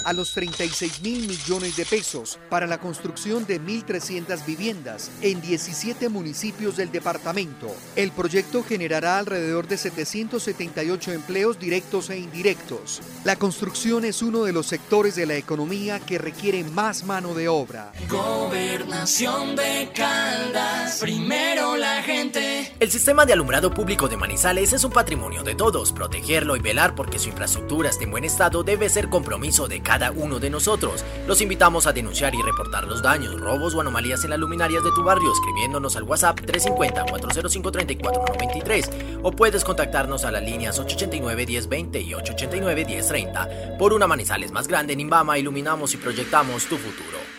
[0.05, 6.09] a los 36 mil millones de pesos para la construcción de 1.300 viviendas en 17
[6.09, 7.67] municipios del departamento.
[7.95, 13.01] El proyecto generará alrededor de 778 empleos directos e indirectos.
[13.23, 17.47] La construcción es uno de los sectores de la economía que requiere más mano de
[17.47, 17.91] obra.
[18.07, 22.73] Gobernación de Caldas, primero la gente.
[22.79, 25.91] El sistema de alumbrado público de Manizales es un patrimonio de todos.
[25.91, 29.98] Protegerlo y velar porque su infraestructura esté en buen estado debe ser compromiso de cada
[30.15, 31.03] uno de nosotros.
[31.27, 34.91] Los invitamos a denunciar y reportar los daños, robos o anomalías en las luminarias de
[34.91, 43.77] tu barrio escribiéndonos al WhatsApp 350-405-3493 o puedes contactarnos a las líneas 889-1020 y 889-1030.
[43.77, 47.38] Por una Manizales más grande en Imbama iluminamos y proyectamos tu futuro.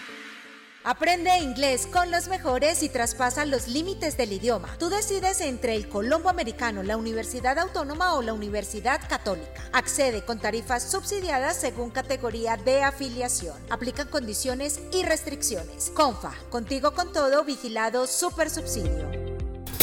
[0.83, 4.79] Aprende inglés con los mejores y traspasa los límites del idioma.
[4.79, 9.63] Tú decides entre el Colombo Americano, la Universidad Autónoma o la Universidad Católica.
[9.75, 13.57] Accede con tarifas subsidiadas según categoría de afiliación.
[13.69, 15.91] Aplican condiciones y restricciones.
[15.91, 19.30] Confa, contigo con todo, vigilado super subsidio.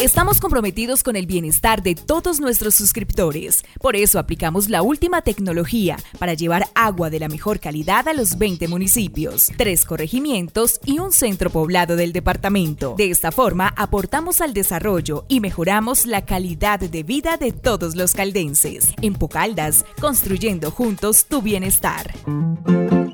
[0.02, 3.64] Estamos comprometidos con el bienestar de todos nuestros suscriptores.
[3.82, 8.38] Por eso aplicamos la última tecnología para llevar agua de la mejor calidad a los
[8.38, 12.94] 20 municipios, tres corregimientos y un centro poblado del departamento.
[12.96, 18.14] De esta forma aportamos al desarrollo y mejoramos la calidad de vida de todos los
[18.14, 18.94] caldenses.
[19.02, 22.14] En Pocaldas, construyendo juntos tu bienestar.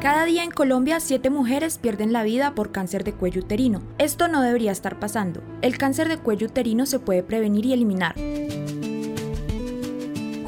[0.00, 3.82] Cada día en Colombia, 7 mujeres pierden la vida por cáncer de cuello uterino.
[3.98, 5.42] Esto no debería estar pasando.
[5.62, 8.14] El cáncer de cuello uterino se puede prevenir y eliminar.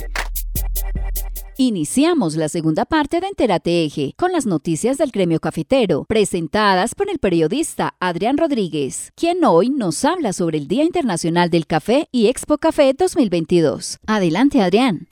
[1.57, 7.09] Iniciamos la segunda parte de Entérate Eje con las noticias del gremio cafetero, presentadas por
[7.09, 12.28] el periodista Adrián Rodríguez, quien hoy nos habla sobre el Día Internacional del Café y
[12.28, 13.97] Expo Café 2022.
[14.05, 15.07] Adelante, Adrián.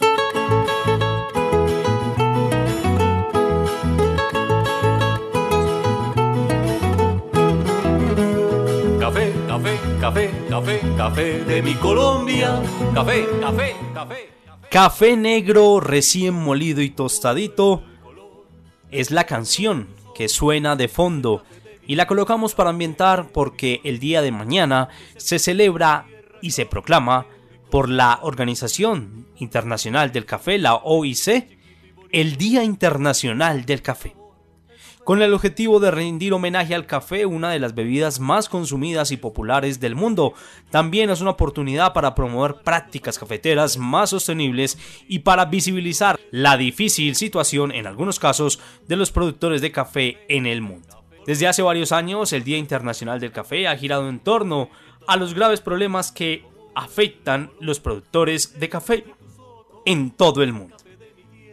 [10.14, 12.62] Café, café, café, de mi Colombia.
[12.94, 14.30] Café, café, café.
[14.70, 17.84] Café negro recién molido y tostadito
[18.92, 21.44] es la canción que suena de fondo
[21.88, 26.06] y la colocamos para ambientar porque el día de mañana se celebra
[26.44, 27.26] y se proclama
[27.72, 31.58] por la Organización Internacional del Café, la OIC,
[32.12, 34.16] el Día Internacional del Café
[35.04, 39.18] con el objetivo de rendir homenaje al café, una de las bebidas más consumidas y
[39.18, 40.34] populares del mundo.
[40.70, 44.78] También es una oportunidad para promover prácticas cafeteras más sostenibles
[45.08, 50.46] y para visibilizar la difícil situación en algunos casos de los productores de café en
[50.46, 51.04] el mundo.
[51.26, 54.70] Desde hace varios años, el Día Internacional del Café ha girado en torno
[55.08, 56.44] a los graves problemas que
[56.76, 59.06] afectan los productores de café
[59.86, 60.76] en todo el mundo.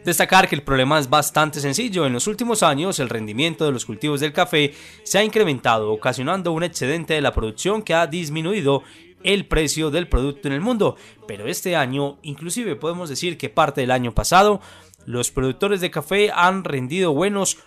[0.03, 2.07] Destacar que el problema es bastante sencillo.
[2.07, 4.73] En los últimos años, el rendimiento de los cultivos del café
[5.03, 8.81] se ha incrementado, ocasionando un excedente de la producción que ha disminuido
[9.23, 10.95] el precio del producto en el mundo.
[11.27, 14.59] Pero este año, inclusive podemos decir que parte del año pasado,
[15.05, 17.59] los productores de café han rendido buenos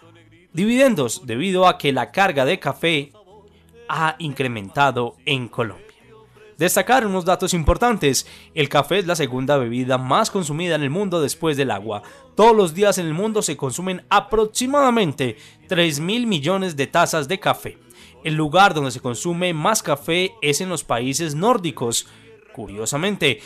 [0.53, 3.13] dividendos debido a que la carga de café
[3.89, 5.94] ha incrementado en Colombia.
[6.59, 8.27] Destacar unos datos importantes.
[8.55, 12.03] El café es la segunda bebida más consumida en el mundo después del agua.
[12.37, 15.37] Todos los días en el mundo se consumen aproximadamente
[15.69, 17.79] 3 mil millones de tazas de café.
[18.23, 22.07] El lugar donde se consume más café es en los países nórdicos.
[22.53, 23.41] Curiosamente,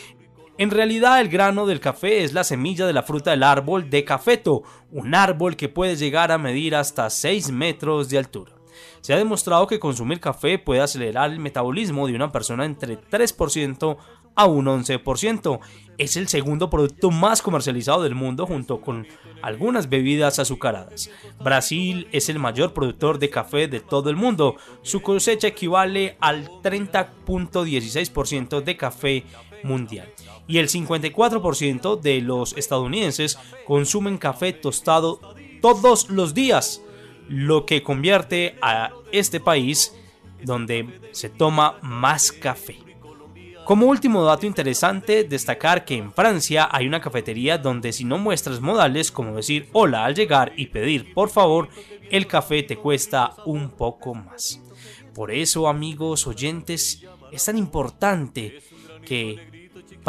[0.59, 4.03] en realidad el grano del café es la semilla de la fruta del árbol de
[4.03, 8.58] cafeto, un árbol que puede llegar a medir hasta 6 metros de altura.
[9.01, 13.97] Se ha demostrado que consumir café puede acelerar el metabolismo de una persona entre 3%
[14.35, 15.59] a un 11%.
[15.97, 19.05] Es el segundo producto más comercializado del mundo junto con
[19.41, 21.09] algunas bebidas azucaradas.
[21.43, 24.55] Brasil es el mayor productor de café de todo el mundo.
[24.81, 29.25] Su cosecha equivale al 30.16% de café
[29.63, 30.07] mundial.
[30.47, 33.37] Y el 54% de los estadounidenses
[33.67, 35.19] consumen café tostado
[35.61, 36.81] todos los días
[37.29, 39.95] lo que convierte a este país
[40.43, 42.77] donde se toma más café.
[43.65, 48.61] Como último dato interesante, destacar que en Francia hay una cafetería donde si no muestras
[48.61, 51.69] modales como decir hola al llegar y pedir por favor,
[52.09, 54.59] el café te cuesta un poco más.
[55.13, 58.59] Por eso amigos oyentes, es tan importante
[59.05, 59.48] que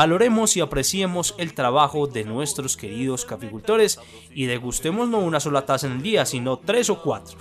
[0.01, 4.01] Valoremos y apreciemos el trabajo de nuestros queridos caficultores
[4.35, 7.37] y degustemos no una sola taza en el día, sino tres o cuatro.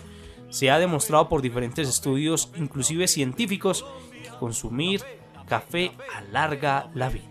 [0.49, 5.01] Se ha demostrado por diferentes estudios, inclusive científicos, que consumir
[5.47, 7.29] café alarga la vida.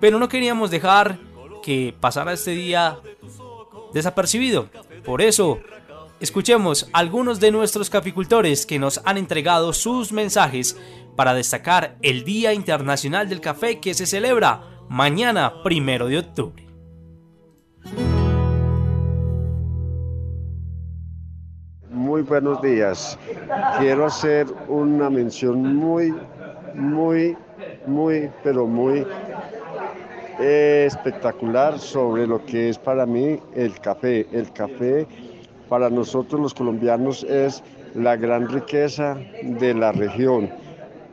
[0.00, 1.16] Pero no queríamos dejar
[1.62, 2.98] que pasara este día
[3.94, 4.70] desapercibido.
[5.04, 5.60] Por eso,
[6.18, 10.76] escuchemos algunos de nuestros caficultores que nos han entregado sus mensajes
[11.16, 16.66] para destacar el Día Internacional del Café que se celebra mañana primero de octubre.
[21.90, 23.18] Muy buenos días.
[23.78, 26.14] Quiero hacer una mención muy,
[26.74, 27.36] muy,
[27.86, 29.06] muy, pero muy
[30.40, 34.26] eh, espectacular sobre lo que es para mí el café.
[34.32, 35.06] El café
[35.68, 37.62] para nosotros los colombianos es
[37.94, 40.50] la gran riqueza de la región.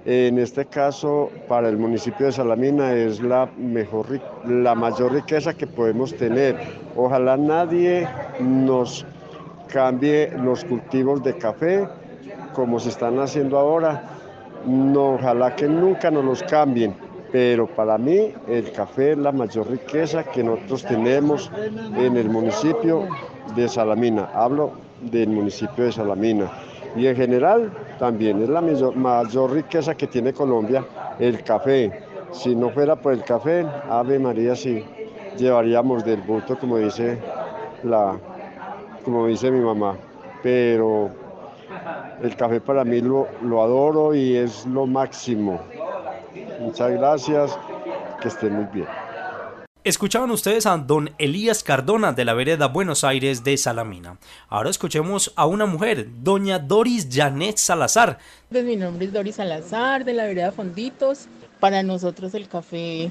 [0.09, 4.05] En este caso, para el municipio de Salamina es la, mejor,
[4.47, 6.57] la mayor riqueza que podemos tener.
[6.95, 8.07] Ojalá nadie
[8.39, 9.05] nos
[9.67, 11.89] cambie los cultivos de café
[12.53, 14.01] como se están haciendo ahora.
[14.65, 16.95] No, ojalá que nunca nos los cambien,
[17.33, 21.51] pero para mí el café es la mayor riqueza que nosotros tenemos
[21.97, 23.09] en el municipio
[23.57, 24.29] de Salamina.
[24.33, 26.49] Hablo del municipio de Salamina.
[26.95, 30.85] Y en general también es la mayor, mayor riqueza que tiene Colombia,
[31.19, 31.91] el café.
[32.31, 34.83] Si no fuera por el café, Ave María, sí,
[35.37, 37.17] llevaríamos del buto, como dice
[37.83, 38.17] la,
[39.03, 39.95] como dice mi mamá,
[40.43, 41.09] pero
[42.21, 45.59] el café para mí lo, lo adoro y es lo máximo.
[46.59, 47.57] Muchas gracias,
[48.21, 49.06] que estén muy bien.
[49.87, 54.17] Escuchaban ustedes a don Elías Cardona de la vereda Buenos Aires de Salamina.
[54.49, 58.17] Ahora escuchemos a una mujer, doña Doris Janet Salazar.
[58.49, 61.27] Pues mi nombre es Doris Salazar de la vereda Fonditos.
[61.61, 63.09] Para nosotros el café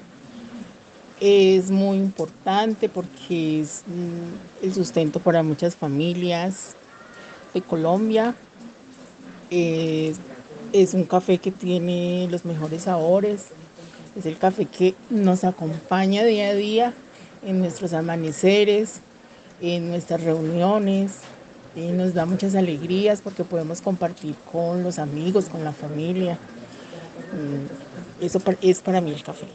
[1.19, 6.77] es muy importante porque es mm, el sustento para muchas familias
[7.55, 8.35] de Colombia.
[9.49, 10.19] Es,
[10.75, 13.47] es un café que tiene los mejores sabores.
[14.17, 16.95] Es el café que nos acompaña día a día
[17.45, 19.01] en nuestros amaneceres,
[19.61, 21.19] en nuestras reuniones.
[21.75, 26.39] Y nos da muchas alegrías porque podemos compartir con los amigos, con la familia.
[27.33, 29.47] Mm, Eso es para mí el café.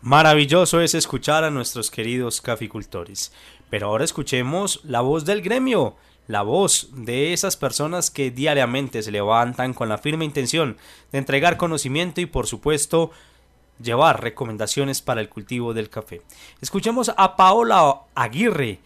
[0.00, 3.32] Maravilloso es escuchar a nuestros queridos caficultores.
[3.68, 9.12] Pero ahora escuchemos la voz del gremio, la voz de esas personas que diariamente se
[9.12, 10.78] levantan con la firme intención
[11.12, 13.10] de entregar conocimiento y por supuesto
[13.82, 16.22] llevar recomendaciones para el cultivo del café.
[16.60, 18.78] Escuchemos a Paola Aguirre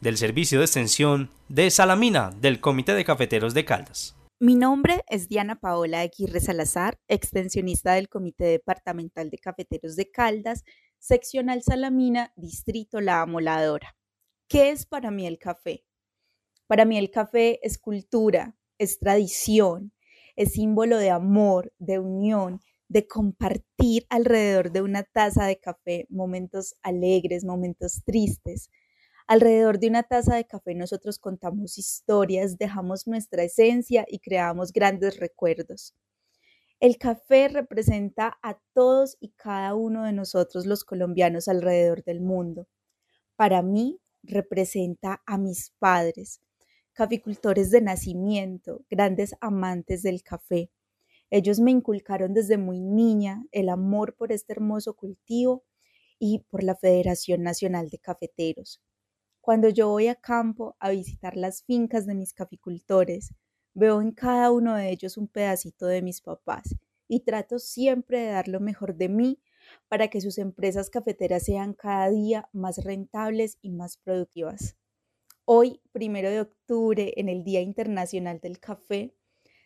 [0.00, 4.16] del Servicio de Extensión de Salamina del Comité de Cafeteros de Caldas.
[4.40, 10.64] Mi nombre es Diana Paola Aguirre Salazar, extensionista del Comité Departamental de Cafeteros de Caldas,
[10.98, 13.96] seccional Salamina, Distrito La Amoladora.
[14.48, 15.84] ¿Qué es para mí el café?
[16.66, 19.92] Para mí el café es cultura, es tradición,
[20.34, 22.60] es símbolo de amor, de unión,
[22.92, 28.70] de compartir alrededor de una taza de café momentos alegres, momentos tristes,
[29.28, 35.18] Alrededor de una taza de café nosotros contamos historias, dejamos nuestra esencia y creamos grandes
[35.18, 35.94] recuerdos.
[36.80, 42.66] El café representa a todos y cada uno de nosotros los colombianos alrededor del mundo.
[43.36, 46.40] Para mí representa a mis padres,
[46.92, 50.70] caficultores de nacimiento, grandes amantes del café.
[51.34, 55.64] Ellos me inculcaron desde muy niña el amor por este hermoso cultivo
[56.18, 58.82] y por la Federación Nacional de Cafeteros.
[59.40, 63.32] Cuando yo voy a campo a visitar las fincas de mis caficultores,
[63.72, 66.76] veo en cada uno de ellos un pedacito de mis papás
[67.08, 69.40] y trato siempre de dar lo mejor de mí
[69.88, 74.76] para que sus empresas cafeteras sean cada día más rentables y más productivas.
[75.46, 79.14] Hoy, primero de octubre, en el Día Internacional del Café,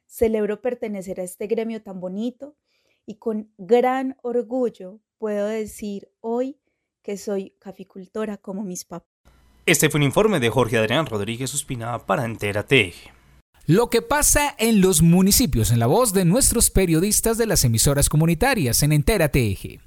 [0.06, 2.56] celebro pertenecer a este gremio tan bonito
[3.06, 6.58] y con gran orgullo puedo decir hoy
[7.02, 9.08] que soy caficultora como mis papás.
[9.64, 12.94] Este fue un informe de Jorge Adrián Rodríguez Ospina para Entérate.
[13.66, 18.08] Lo que pasa en los municipios en la voz de nuestros periodistas de las emisoras
[18.08, 19.80] comunitarias en Entérate Eje.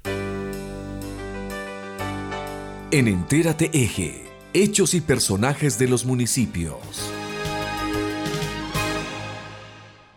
[2.90, 7.10] En Entérate Eje, hechos y personajes de los municipios.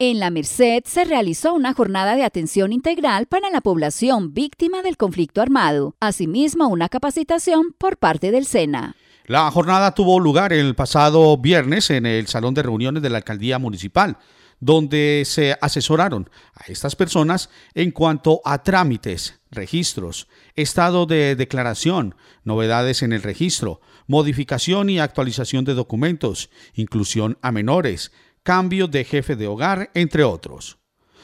[0.06, 4.98] En la Merced se realizó una jornada de atención integral para la población víctima del
[4.98, 8.98] conflicto armado, asimismo una capacitación por parte del SENA.
[9.28, 13.60] La jornada tuvo lugar el pasado viernes en el Salón de Reuniones de la Alcaldía
[13.60, 14.18] Municipal,
[14.60, 20.28] donde se asesoraron a estas personas en cuanto a trámites, registros,
[20.58, 28.12] estado de declaración, novedades en el registro, modificación y actualización de documentos, inclusión a menores,
[28.44, 30.78] cambio de jefe de hogar, entre otros.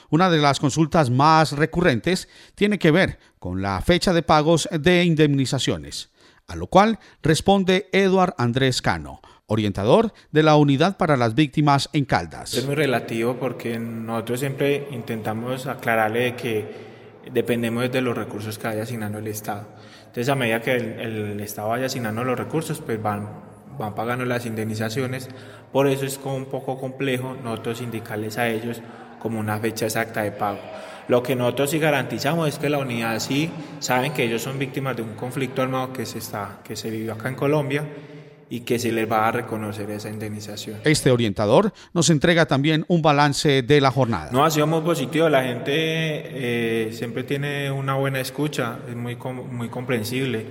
[0.09, 5.03] Una de las consultas más recurrentes tiene que ver con la fecha de pagos de
[5.03, 6.09] indemnizaciones
[6.49, 12.05] a lo cual responde Eduard Andrés Cano, orientador de la Unidad para las Víctimas en
[12.05, 12.55] Caldas.
[12.55, 16.89] Es muy relativo porque nosotros siempre intentamos aclararle que
[17.31, 19.67] dependemos de los recursos que vaya asignando el Estado.
[19.99, 23.29] Entonces a medida que el, el Estado vaya asignando los recursos, pues van,
[23.79, 25.29] van pagando las indemnizaciones.
[25.71, 28.81] Por eso es como un poco complejo nosotros indicarles a ellos
[29.19, 30.59] como una fecha exacta de pago.
[31.07, 33.49] Lo que nosotros sí garantizamos es que la unidad sí
[33.79, 37.13] saben que ellos son víctimas de un conflicto armado que se, está, que se vivió
[37.13, 37.83] acá en Colombia
[38.51, 40.79] y que se les va a reconocer esa indemnización.
[40.83, 44.29] Este orientador nos entrega también un balance de la jornada.
[44.31, 45.29] No, ha sido muy positivo.
[45.29, 50.45] La gente eh, siempre tiene una buena escucha, es muy, muy comprensible.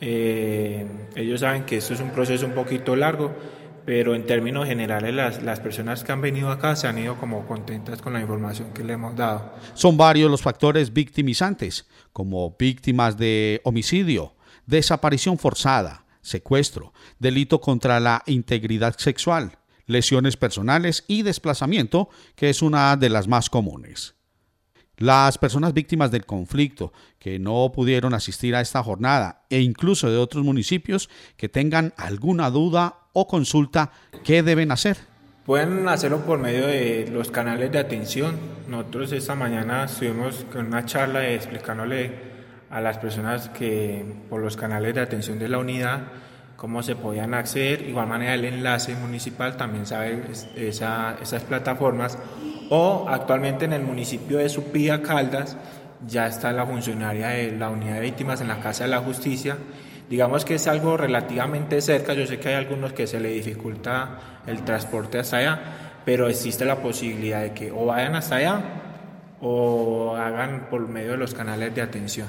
[0.00, 3.34] Eh, ellos saben que esto es un proceso un poquito largo,
[3.84, 7.46] pero en términos generales las, las, personas que han venido acá se han ido como
[7.46, 9.54] contentas con la información que le hemos dado.
[9.74, 14.34] Son varios los factores victimizantes, como víctimas de homicidio,
[14.66, 22.96] desaparición forzada, secuestro, delito contra la integridad sexual, lesiones personales y desplazamiento, que es una
[22.96, 24.15] de las más comunes.
[24.98, 30.16] Las personas víctimas del conflicto que no pudieron asistir a esta jornada e incluso de
[30.16, 33.90] otros municipios que tengan alguna duda o consulta,
[34.24, 34.96] ¿qué deben hacer?
[35.44, 38.36] Pueden hacerlo por medio de los canales de atención.
[38.68, 42.12] Nosotros esta mañana estuvimos con una charla explicándole
[42.70, 46.04] a las personas que por los canales de atención de la unidad
[46.56, 47.82] cómo se podían acceder.
[47.82, 50.22] Igual manera el enlace municipal también sabe
[50.56, 52.18] esa, esas plataformas
[52.70, 55.56] o actualmente en el municipio de Supía, Caldas,
[56.06, 59.56] ya está la funcionaria de la unidad de víctimas en la Casa de la Justicia.
[60.10, 64.18] Digamos que es algo relativamente cerca, yo sé que hay algunos que se le dificulta
[64.46, 65.60] el transporte hasta allá,
[66.04, 68.60] pero existe la posibilidad de que o vayan hasta allá
[69.40, 72.28] o hagan por medio de los canales de atención.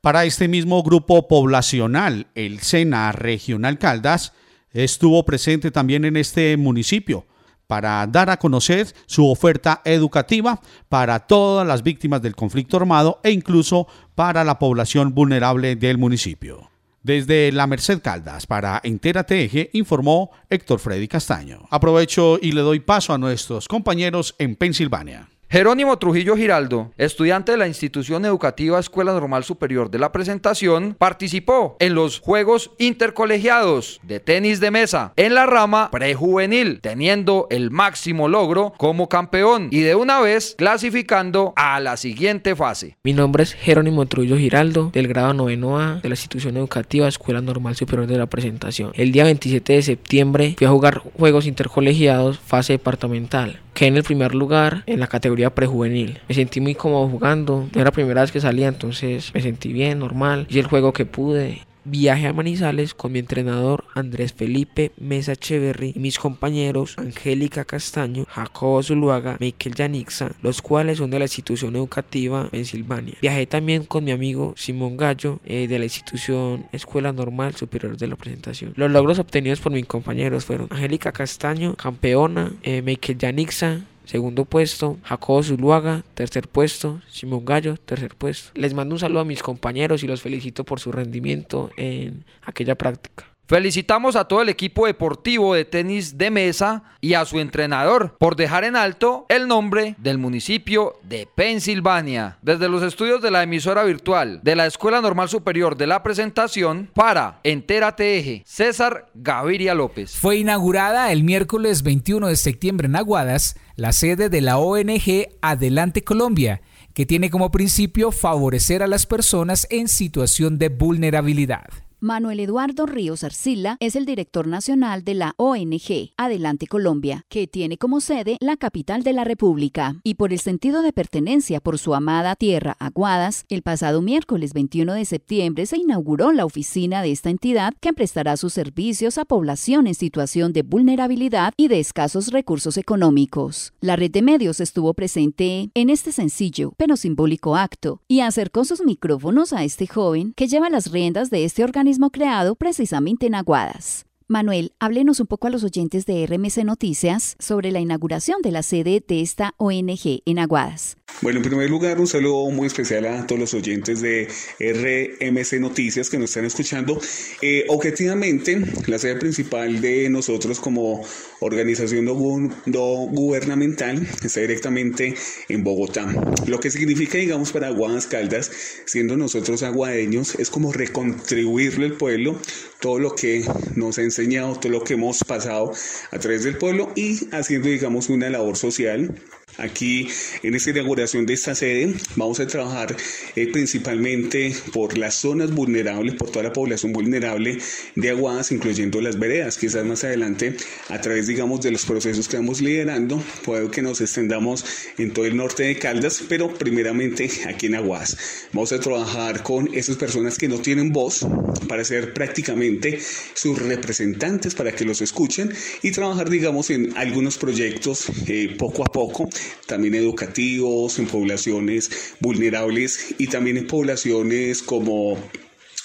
[0.00, 4.32] Para este mismo grupo poblacional, el SENA Regional Caldas
[4.72, 7.26] estuvo presente también en este municipio
[7.66, 13.30] para dar a conocer su oferta educativa para todas las víctimas del conflicto armado e
[13.30, 16.70] incluso para la población vulnerable del municipio.
[17.02, 21.68] Desde la Merced Caldas para Entera TG informó Héctor Freddy Castaño.
[21.68, 25.28] Aprovecho y le doy paso a nuestros compañeros en Pensilvania.
[25.52, 31.76] Jerónimo Trujillo Giraldo, estudiante de la institución educativa Escuela Normal Superior de la Presentación, participó
[31.80, 38.28] en los Juegos Intercolegiados de tenis de mesa en la rama prejuvenil, teniendo el máximo
[38.28, 42.96] logro como campeón y de una vez clasificando a la siguiente fase.
[43.02, 47.40] Mi nombre es Jerónimo Trujillo Giraldo, del grado noveno A de la institución educativa Escuela
[47.40, 48.92] Normal Superior de la Presentación.
[48.94, 53.58] El día 27 de septiembre fui a jugar Juegos Intercolegiados fase departamental.
[53.74, 56.18] Quedé en el primer lugar en la categoría prejuvenil.
[56.28, 57.68] Me sentí muy cómodo jugando.
[57.72, 60.46] Era la primera vez que salía, entonces me sentí bien, normal.
[60.48, 61.62] Hice el juego que pude.
[61.84, 68.26] Viaje a Manizales con mi entrenador Andrés Felipe Mesa Echeverry y mis compañeros Angélica Castaño,
[68.28, 73.14] Jacobo Zuluaga, Michael Yanixa, los cuales son de la institución educativa Pensilvania.
[73.20, 78.06] Viajé también con mi amigo Simón Gallo eh, de la institución Escuela Normal Superior de
[78.06, 78.72] la Presentación.
[78.76, 82.82] Los logros obtenidos por mis compañeros fueron Angélica Castaño, campeona, eh,
[83.18, 83.80] Yanixa,
[84.10, 86.02] Segundo puesto, Jacobo Zuluaga.
[86.14, 87.76] Tercer puesto, Simón Gallo.
[87.76, 88.50] Tercer puesto.
[88.54, 92.74] Les mando un saludo a mis compañeros y los felicito por su rendimiento en aquella
[92.74, 93.26] práctica.
[93.46, 98.36] Felicitamos a todo el equipo deportivo de tenis de mesa y a su entrenador por
[98.36, 102.38] dejar en alto el nombre del municipio de Pensilvania.
[102.42, 106.90] Desde los estudios de la emisora virtual de la Escuela Normal Superior de la Presentación
[106.94, 110.16] para Entérate Eje, César Gaviria López.
[110.16, 116.04] Fue inaugurada el miércoles 21 de septiembre en Aguadas la sede de la ONG Adelante
[116.04, 116.60] Colombia,
[116.92, 121.64] que tiene como principio favorecer a las personas en situación de vulnerabilidad.
[122.02, 127.76] Manuel Eduardo Ríos Arcila es el director nacional de la ONG Adelante Colombia, que tiene
[127.76, 129.96] como sede la capital de la República.
[130.02, 134.94] Y por el sentido de pertenencia por su amada tierra Aguadas, el pasado miércoles 21
[134.94, 139.86] de septiembre se inauguró la oficina de esta entidad que prestará sus servicios a población
[139.86, 143.74] en situación de vulnerabilidad y de escasos recursos económicos.
[143.82, 148.82] La red de medios estuvo presente en este sencillo pero simbólico acto y acercó sus
[148.86, 154.06] micrófonos a este joven que lleva las riendas de este organismo creado precisamente en Aguadas.
[154.30, 158.62] Manuel, háblenos un poco a los oyentes de RMC Noticias sobre la inauguración de la
[158.62, 160.96] sede de esta ONG en Aguadas.
[161.20, 164.28] Bueno, en primer lugar, un saludo muy especial a todos los oyentes de
[164.60, 167.00] RMC Noticias que nos están escuchando.
[167.42, 171.02] Eh, objetivamente, la sede principal de nosotros como
[171.40, 175.14] organización no, gubernamental está directamente
[175.48, 176.06] en Bogotá.
[176.46, 178.50] Lo que significa, digamos, para Aguadas Caldas,
[178.84, 182.40] siendo nosotros aguadeños, es como recontribuirle al pueblo
[182.80, 185.72] todo lo que nos ha enseñado, todo lo que hemos pasado
[186.10, 189.14] a través del pueblo y haciendo, digamos, una labor social
[189.58, 190.08] Aquí
[190.42, 192.96] en esta inauguración de esta sede vamos a trabajar
[193.36, 197.58] eh, principalmente por las zonas vulnerables, por toda la población vulnerable
[197.94, 199.58] de Aguadas, incluyendo las veredas.
[199.58, 200.56] Quizás más adelante,
[200.88, 204.64] a través, digamos, de los procesos que vamos liderando, puede que nos extendamos
[204.98, 208.16] en todo el norte de Caldas, pero primeramente aquí en Aguadas.
[208.52, 211.26] Vamos a trabajar con esas personas que no tienen voz
[211.68, 212.98] para ser prácticamente
[213.34, 218.86] sus representantes para que los escuchen y trabajar, digamos, en algunos proyectos eh, poco a
[218.86, 219.28] poco
[219.66, 225.18] también educativos, en poblaciones vulnerables y también en poblaciones como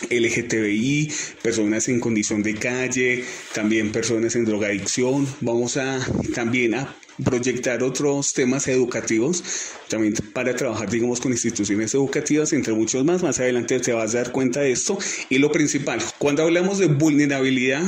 [0.10, 5.28] LGTBI, personas en condición de calle, también personas en drogadicción.
[5.42, 6.00] Vamos a
[6.34, 9.44] también a proyectar otros temas educativos,
[9.88, 13.24] también para trabajar, digamos, con instituciones educativas, entre muchos más.
[13.24, 14.98] Más adelante te vas a dar cuenta de esto.
[15.30, 17.84] Y lo principal, cuando hablamos de vulnerabilidad,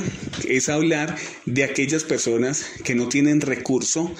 [0.47, 4.13] es hablar de aquellas personas que no tienen recurso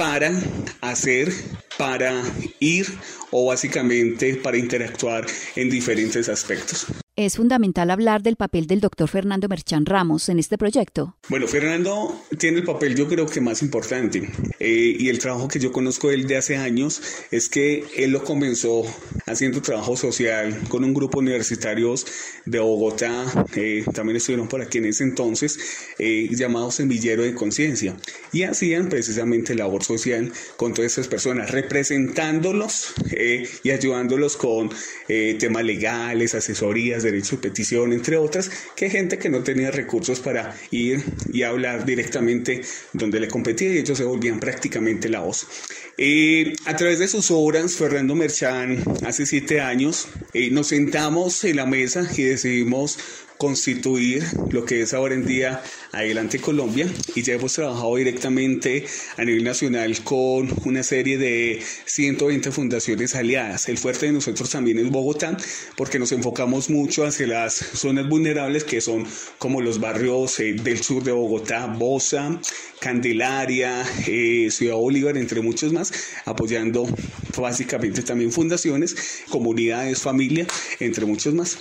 [0.00, 0.32] para
[0.80, 1.30] hacer,
[1.76, 2.22] para
[2.58, 2.86] ir
[3.30, 5.26] o básicamente para interactuar
[5.56, 6.86] en diferentes aspectos.
[7.16, 11.16] Es fundamental hablar del papel del doctor Fernando Merchán Ramos en este proyecto.
[11.28, 14.30] Bueno, Fernando tiene el papel yo creo que más importante.
[14.60, 17.02] Eh, y el trabajo que yo conozco de él de hace años
[17.32, 18.84] es que él lo comenzó
[19.26, 22.06] haciendo trabajo social con un grupo universitarios
[22.46, 23.24] de Bogotá,
[23.56, 25.58] eh, también estuvieron por aquí en ese entonces,
[25.98, 27.96] eh, llamado Semillero de Conciencia.
[28.32, 32.94] Y hacían precisamente labor social con todas esas personas, representándolos
[33.64, 34.70] y ayudándolos con
[35.38, 40.56] temas legales, asesorías, derecho de petición, entre otras, que gente que no tenía recursos para
[40.70, 41.02] ir
[41.32, 45.46] y hablar directamente donde le competía y ellos se volvían prácticamente la voz.
[45.98, 51.56] Eh, a través de sus obras, Fernando Merchán, hace siete años, eh, nos sentamos en
[51.56, 52.98] la mesa y decidimos
[53.40, 55.62] constituir lo que es ahora en día
[55.92, 58.86] Adelante Colombia y ya hemos trabajado directamente
[59.16, 63.68] a nivel nacional con una serie de 120 fundaciones aliadas.
[63.68, 65.36] El fuerte de nosotros también es Bogotá
[65.76, 69.06] porque nos enfocamos mucho hacia las zonas vulnerables que son
[69.38, 72.40] como los barrios eh, del sur de Bogotá, Bosa,
[72.80, 75.92] Candelaria, eh, Ciudad Bolívar, entre muchos más,
[76.24, 76.86] apoyando
[77.36, 80.46] básicamente también fundaciones, comunidades, familia,
[80.78, 81.56] entre muchos más.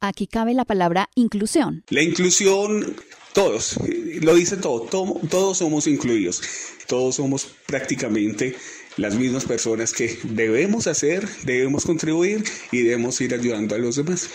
[0.00, 1.84] Aquí cabe la palabra inclusión.
[1.88, 2.96] La inclusión,
[3.32, 3.76] todos,
[4.20, 6.42] lo dice todo, todos somos incluidos,
[6.86, 8.54] todos somos prácticamente
[8.96, 14.28] las mismas personas que debemos hacer, debemos contribuir y debemos ir ayudando a los demás.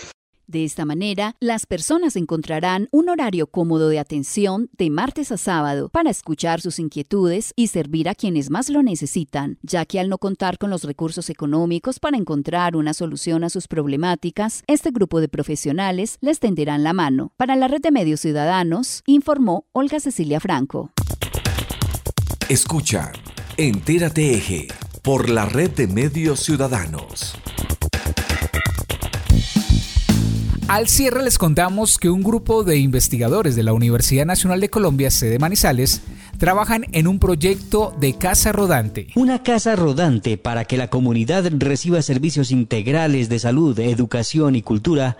[0.48, 5.90] De esta manera, las personas encontrarán un horario cómodo de atención de martes a sábado
[5.90, 10.16] para escuchar sus inquietudes y servir a quienes más lo necesitan, ya que al no
[10.16, 15.28] contar con los recursos económicos para encontrar una solución a sus problemáticas, este grupo de
[15.28, 17.34] profesionales les tenderán la mano.
[17.36, 20.92] Para la red de medios ciudadanos, informó Olga Cecilia Franco.
[22.48, 23.12] Escucha,
[23.58, 24.68] Entérate Eje,
[25.02, 27.36] por la red de medios ciudadanos.
[30.68, 35.10] Al cierre les contamos que un grupo de investigadores de la Universidad Nacional de Colombia,
[35.10, 36.02] sede Manizales,
[36.36, 39.06] trabajan en un proyecto de casa rodante.
[39.14, 45.16] Una casa rodante para que la comunidad reciba servicios integrales de salud, educación y cultura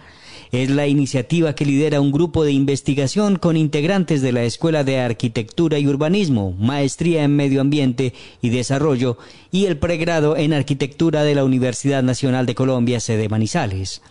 [0.53, 5.01] es la iniciativa que lidera un grupo de investigación con integrantes de la Escuela de
[5.01, 9.17] Arquitectura y Urbanismo, Maestría en Medio Ambiente y Desarrollo
[9.51, 14.03] y el pregrado en Arquitectura de la Universidad Nacional de Colombia, sede Manizales.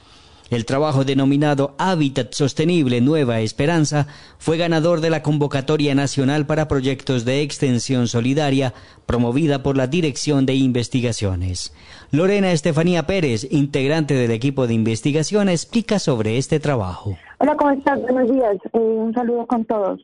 [0.50, 7.26] El trabajo denominado Hábitat Sostenible Nueva Esperanza fue ganador de la convocatoria nacional para proyectos
[7.26, 8.74] de extensión solidaria
[9.06, 11.76] promovida por la Dirección de Investigaciones.
[12.12, 17.18] Lorena Estefanía Pérez, integrante del equipo de investigación, explica sobre este trabajo.
[17.40, 18.02] Hola, ¿cómo estás?
[18.04, 18.56] Buenos días.
[18.72, 20.00] Eh, un saludo con todos.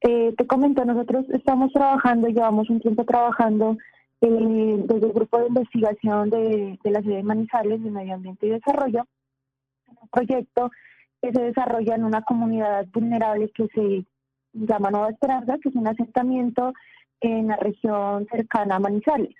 [0.00, 3.76] Eh, te comento, nosotros estamos trabajando, llevamos un tiempo trabajando
[4.22, 4.26] eh,
[4.86, 8.50] desde el grupo de investigación de, de la ciudad de Manizales de Medio Ambiente y
[8.50, 9.04] Desarrollo
[10.12, 10.70] proyecto
[11.20, 14.04] que se desarrolla en una comunidad vulnerable que se
[14.52, 16.72] llama Nueva Esperanza, que es un asentamiento
[17.20, 19.34] en la región cercana a Manizales.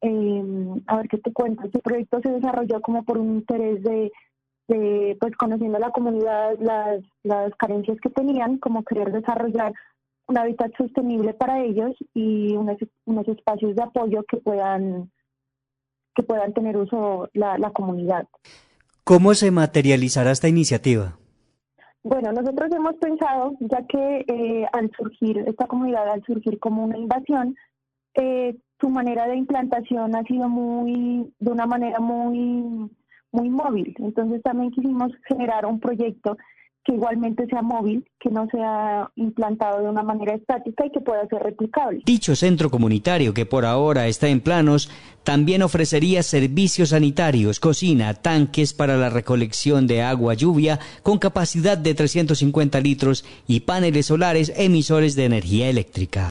[0.00, 1.64] Em, a ver qué te cuento.
[1.64, 4.10] Este proyecto se desarrolló como por un interés de,
[5.20, 9.72] pues conociendo la comunidad, las, las carencias que tenían, como querer desarrollar
[10.28, 15.10] un hábitat sostenible para ellos y unos, unos espacios de apoyo que puedan
[16.14, 18.26] que puedan tener uso la, la comunidad.
[19.10, 21.18] ¿Cómo se materializará esta iniciativa?
[22.04, 26.96] Bueno, nosotros hemos pensado, ya que eh, al surgir esta comunidad, al surgir como una
[26.96, 27.56] invasión,
[28.14, 32.88] eh, su manera de implantación ha sido muy, de una manera muy,
[33.32, 33.96] muy móvil.
[33.98, 36.36] Entonces también quisimos generar un proyecto
[36.84, 41.26] que igualmente sea móvil, que no sea implantado de una manera estática y que pueda
[41.28, 42.00] ser replicable.
[42.04, 44.90] Dicho centro comunitario, que por ahora está en planos,
[45.22, 51.94] también ofrecería servicios sanitarios, cocina, tanques para la recolección de agua lluvia con capacidad de
[51.94, 56.30] 350 litros y paneles solares emisores de energía eléctrica.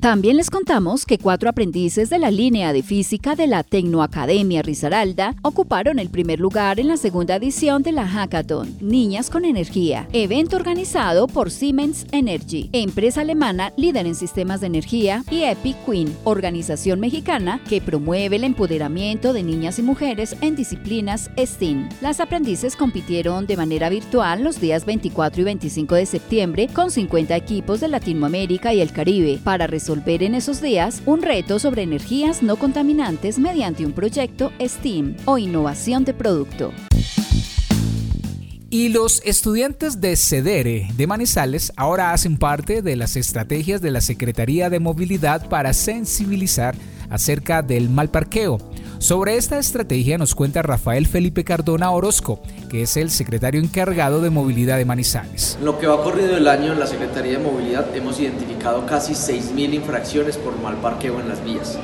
[0.00, 5.34] También les contamos que cuatro aprendices de la línea de física de la Tecnoacademia Risaralda
[5.42, 10.54] ocuparon el primer lugar en la segunda edición de la Hackathon Niñas con Energía, evento
[10.54, 17.00] organizado por Siemens Energy, empresa alemana líder en sistemas de energía, y Epic Queen, organización
[17.00, 21.88] mexicana que promueve el empoderamiento de niñas y mujeres en disciplinas STEAM.
[22.00, 27.34] Las aprendices compitieron de manera virtual los días 24 y 25 de septiembre con 50
[27.34, 31.82] equipos de Latinoamérica y el Caribe para resolver resolver en esos días un reto sobre
[31.82, 36.74] energías no contaminantes mediante un proyecto STEAM o innovación de producto.
[38.68, 44.02] Y los estudiantes de CEDERE de Manizales ahora hacen parte de las estrategias de la
[44.02, 46.74] Secretaría de Movilidad para sensibilizar
[47.08, 48.58] acerca del mal parqueo.
[48.98, 54.30] Sobre esta estrategia nos cuenta Rafael Felipe Cardona Orozco, que es el secretario encargado de
[54.30, 55.56] movilidad de Manizales.
[55.62, 59.74] lo que va corrido el año en la Secretaría de Movilidad hemos identificado casi 6.000
[59.74, 61.78] infracciones por mal parqueo en las vías.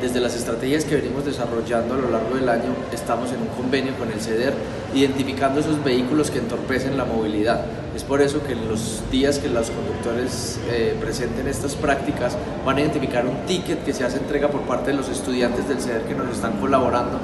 [0.00, 3.96] Desde las estrategias que venimos desarrollando a lo largo del año, estamos en un convenio
[3.98, 4.54] con el CEDER
[4.94, 7.64] identificando esos vehículos que entorpecen la movilidad.
[7.96, 12.76] Es por eso que en los días que los conductores eh, presenten estas prácticas van
[12.76, 16.02] a identificar un ticket que se hace entrega por parte de los estudiantes del CEDER
[16.02, 17.18] que nos están colaborando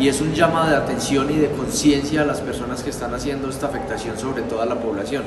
[0.00, 3.48] y es un llamado de atención y de conciencia a las personas que están haciendo
[3.48, 5.22] esta afectación sobre toda la población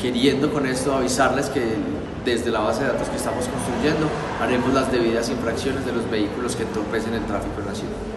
[0.00, 1.62] queriendo con esto avisarles que
[2.24, 4.08] desde la base de datos que estamos construyendo
[4.40, 8.11] haremos las debidas infracciones de los vehículos que entorpecen el tráfico en la ciudad.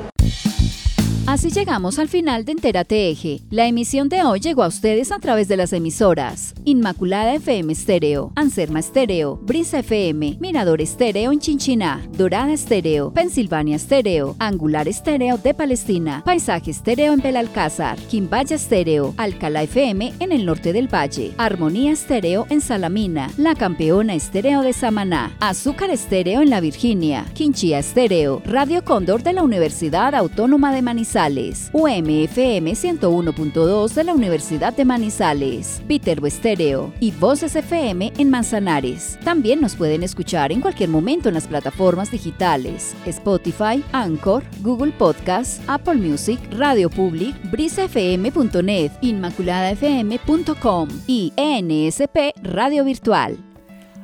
[1.35, 3.41] Así llegamos al final de Entérate Eje.
[3.49, 8.31] La emisión de hoy llegó a ustedes a través de las emisoras Inmaculada FM Estéreo,
[8.37, 15.53] Anserma Estéreo, Brisa FM, Mirador Estéreo en Chinchiná, Dorada Estéreo, Pensilvania Estéreo, Angular Estéreo de
[15.53, 21.91] Palestina, Paisaje Estéreo en Belalcázar, Quimbaya Estéreo, Alcalá FM en el norte del Valle, Armonía
[21.91, 28.41] Estéreo en Salamina, La Campeona Estéreo de Samaná, Azúcar Estéreo en La Virginia, Quinchía Estéreo,
[28.45, 35.81] Radio Cóndor de la Universidad Autónoma de Manizales, UMFM 101.2 de la Universidad de Manizales,
[35.87, 39.17] Peter Estéreo y Voces FM en Manzanares.
[39.23, 45.61] También nos pueden escuchar en cualquier momento en las plataformas digitales Spotify, Anchor, Google Podcast,
[45.67, 53.37] Apple Music, Radio Public, brisafm.net, inmaculadafm.com y ENSP Radio Virtual.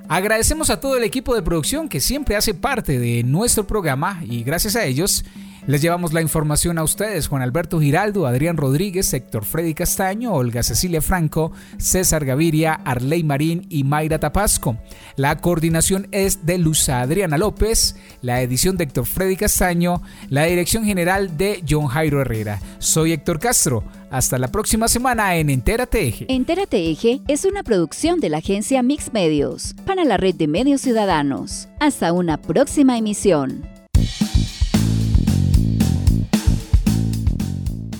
[0.07, 4.43] Agradecemos a todo el equipo de producción que siempre hace parte de nuestro programa y
[4.43, 5.23] gracias a ellos
[5.67, 10.63] les llevamos la información a ustedes, Juan Alberto Giraldo, Adrián Rodríguez, Héctor Freddy Castaño, Olga
[10.63, 14.77] Cecilia Franco, César Gaviria, Arley Marín y Mayra Tapasco.
[15.15, 20.83] La coordinación es de Luz Adriana López, la edición de Héctor Freddy Castaño, la dirección
[20.83, 22.59] general de John Jairo Herrera.
[22.79, 23.83] Soy Héctor Castro.
[24.09, 26.25] Hasta la próxima semana en Entérate Eje.
[26.27, 30.81] Entérate Eje es una producción de la agencia Mix Medios para la red de medios
[30.81, 31.69] ciudadanos.
[31.79, 33.80] Hasta una próxima emisión.